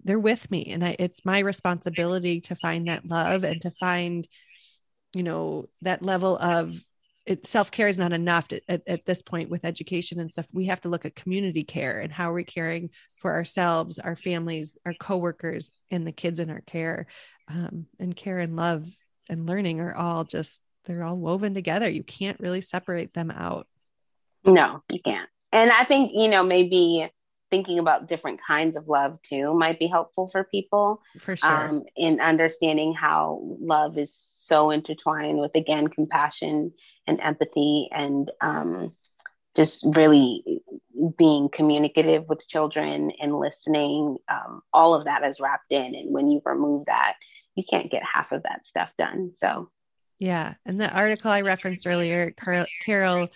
they're 0.05 0.19
with 0.19 0.51
me 0.51 0.67
and 0.67 0.85
I, 0.85 0.97
it's 0.99 1.25
my 1.25 1.41
responsibility 1.41 2.41
to 2.43 2.55
find 2.55 2.89
that 2.89 3.07
love 3.07 3.45
and 3.45 3.61
to 3.63 3.71
find 3.73 4.27
you 5.15 5.23
know 5.23 5.69
that 5.83 6.03
level 6.03 6.37
of 6.39 6.79
it, 7.29 7.47
self-care 7.47 7.89
is 7.89 7.99
not 7.99 8.15
enough 8.15 8.49
to, 8.49 8.61
at, 8.69 8.83
at, 8.87 9.05
this 9.05 9.21
point 9.21 9.51
with 9.51 9.67
education 9.67 10.19
and 10.19 10.33
stuff. 10.33 10.47
We 10.51 10.67
have 10.67 10.81
to 10.81 10.89
look 10.89 11.05
at 11.05 11.15
community 11.15 11.63
care 11.63 12.01
and 12.01 12.11
how 12.11 12.33
we're 12.33 12.43
caring 12.43 12.89
for 13.19 13.35
ourselves 13.35 13.99
our 13.99 14.17
families 14.17 14.79
our 14.87 14.95
coworkers 14.95 15.71
and 15.91 16.07
the 16.07 16.13
kids 16.13 16.41
in 16.41 16.49
our 16.49 16.63
care. 16.63 17.07
Um, 17.49 17.87
and 17.99 18.15
care 18.17 18.39
and 18.39 18.57
love 18.57 18.87
and 19.29 19.47
learning 19.47 19.81
are 19.81 19.95
all 19.95 20.25
just 20.25 20.63
they're 20.85 21.05
all 21.05 21.19
woven 21.19 21.53
together. 21.53 21.89
You 21.89 22.03
can't 22.03 22.41
really 22.41 22.63
separate 22.63 23.13
them 23.13 23.31
out. 23.31 23.67
No 24.45 24.83
you 24.89 25.01
can't. 25.05 25.29
And 25.53 25.71
i 25.71 25.85
think 25.85 26.13
you 26.15 26.29
know 26.29 26.43
maybe 26.43 27.11
thinking 27.51 27.79
about 27.79 28.09
different 28.09 28.41
kinds 28.47 28.77
of 28.77 28.89
love 28.89 29.21
too 29.23 29.55
might 29.55 29.79
be 29.79 29.87
helpful 29.87 30.29
for 30.29 30.45
people. 30.45 31.03
For 31.21 31.37
sure. 31.37 31.69
Um, 31.69 31.85
in 31.97 32.21
understanding 32.21 32.95
how 32.95 33.41
love 33.61 33.99
is 33.99 34.15
so 34.15 34.71
intertwined 34.71 35.39
with, 35.39 35.55
again, 35.55 35.89
compassion 35.89 36.73
and 37.07 37.21
empathy 37.21 37.89
and 37.93 38.31
um, 38.41 38.93
just 39.57 39.85
really 39.85 40.63
being 41.17 41.49
communicative 41.53 42.29
with 42.29 42.47
children 42.49 43.13
and 43.21 43.39
listening. 43.39 44.19
Um, 44.29 44.63
all 44.73 44.95
of 44.95 45.05
that 45.07 45.25
is 45.25 45.41
wrapped 45.41 45.73
in. 45.73 45.95
And 45.95 46.13
when 46.13 46.31
you 46.31 46.41
remove 46.45 46.87
that, 46.87 47.15
you 47.55 47.65
can't 47.69 47.91
get 47.91 48.03
half 48.03 48.31
of 48.33 48.45
that 48.45 48.67
stuff 48.67 48.91
done. 48.99 49.33
So, 49.37 49.71
yeah. 50.19 50.55
And 50.67 50.81
the 50.81 50.91
article 50.91 51.31
I 51.31 51.43
referenced 51.43 51.87
earlier, 51.87 52.33
Carol, 52.33 52.67
Carol 52.85 53.29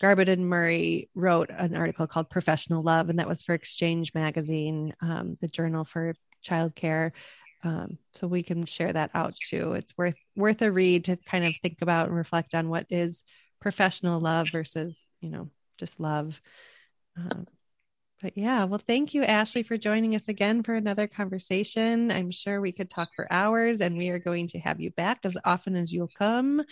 Garboden 0.00 0.46
Murray 0.46 1.08
wrote 1.14 1.50
an 1.50 1.76
article 1.76 2.06
called 2.06 2.30
Professional 2.30 2.82
Love, 2.82 3.08
and 3.08 3.18
that 3.18 3.28
was 3.28 3.42
for 3.42 3.54
Exchange 3.54 4.14
Magazine, 4.14 4.94
um, 5.00 5.36
the 5.40 5.48
journal 5.48 5.84
for 5.84 6.14
childcare. 6.44 7.12
Um, 7.64 7.98
so 8.14 8.28
we 8.28 8.44
can 8.44 8.64
share 8.66 8.92
that 8.92 9.10
out 9.14 9.34
too. 9.44 9.72
It's 9.72 9.92
worth 9.96 10.14
worth 10.36 10.62
a 10.62 10.70
read 10.70 11.06
to 11.06 11.16
kind 11.16 11.44
of 11.44 11.54
think 11.60 11.78
about 11.82 12.06
and 12.06 12.16
reflect 12.16 12.54
on 12.54 12.68
what 12.68 12.86
is 12.88 13.24
professional 13.60 14.20
love 14.20 14.46
versus, 14.52 14.96
you 15.20 15.30
know, 15.30 15.50
just 15.76 15.98
love. 15.98 16.40
Um, 17.16 17.46
but 18.20 18.36
yeah, 18.36 18.64
well, 18.64 18.80
thank 18.84 19.14
you, 19.14 19.22
Ashley, 19.22 19.62
for 19.62 19.76
joining 19.76 20.14
us 20.14 20.28
again 20.28 20.62
for 20.62 20.74
another 20.74 21.06
conversation. 21.06 22.10
I'm 22.10 22.30
sure 22.30 22.60
we 22.60 22.72
could 22.72 22.90
talk 22.90 23.10
for 23.14 23.32
hours, 23.32 23.80
and 23.80 23.96
we 23.96 24.08
are 24.08 24.18
going 24.18 24.48
to 24.48 24.58
have 24.58 24.80
you 24.80 24.90
back 24.90 25.20
as 25.24 25.36
often 25.44 25.76
as 25.76 25.92
you'll 25.92 26.10
come. 26.18 26.62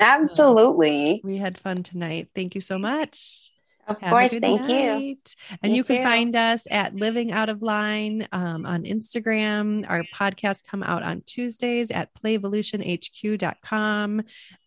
Absolutely. 0.00 1.16
Uh, 1.16 1.18
we 1.22 1.36
had 1.36 1.58
fun 1.58 1.82
tonight. 1.82 2.28
Thank 2.34 2.54
you 2.54 2.60
so 2.60 2.78
much. 2.78 3.50
Of 3.86 4.00
have 4.00 4.10
course, 4.10 4.32
thank 4.32 4.62
night. 4.62 4.70
you. 4.70 5.16
And 5.62 5.72
you, 5.72 5.78
you 5.78 5.84
can 5.84 6.02
find 6.02 6.34
us 6.34 6.66
at 6.70 6.94
Living 6.94 7.32
Out 7.32 7.50
of 7.50 7.60
Line 7.60 8.26
um, 8.32 8.64
on 8.64 8.84
Instagram. 8.84 9.88
Our 9.88 10.04
podcasts 10.04 10.64
come 10.64 10.82
out 10.82 11.02
on 11.02 11.22
Tuesdays 11.26 11.90
at 11.90 12.08
playvolutionhq.com, 12.14 14.22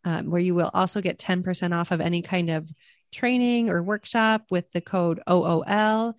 um, 0.06 0.30
where 0.30 0.42
you 0.42 0.54
will 0.54 0.70
also 0.74 1.02
get 1.02 1.18
10% 1.18 1.76
off 1.76 1.92
of 1.92 2.00
any 2.00 2.22
kind 2.22 2.52
of 2.52 2.70
training 3.12 3.70
or 3.70 3.82
workshop 3.82 4.46
with 4.50 4.72
the 4.72 4.82
code 4.82 5.22
OOL. 5.30 6.16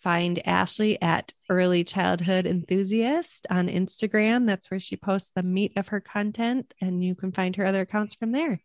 Find 0.00 0.46
Ashley 0.46 1.00
at 1.00 1.32
Early 1.48 1.82
Childhood 1.82 2.46
Enthusiast 2.46 3.46
on 3.48 3.68
Instagram. 3.68 4.46
That's 4.46 4.70
where 4.70 4.80
she 4.80 4.96
posts 4.96 5.32
the 5.34 5.42
meat 5.42 5.72
of 5.76 5.88
her 5.88 6.00
content, 6.00 6.74
and 6.80 7.02
you 7.02 7.14
can 7.14 7.32
find 7.32 7.56
her 7.56 7.64
other 7.64 7.80
accounts 7.82 8.14
from 8.14 8.32
there. 8.32 8.60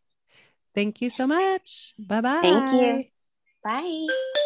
Thank 0.76 1.02
you 1.02 1.10
so 1.10 1.28
much. 1.28 1.94
Bye 1.98 2.22
bye. 2.22 2.42
Thank 2.42 2.74
you. 2.74 3.04
Bye. 3.64 4.46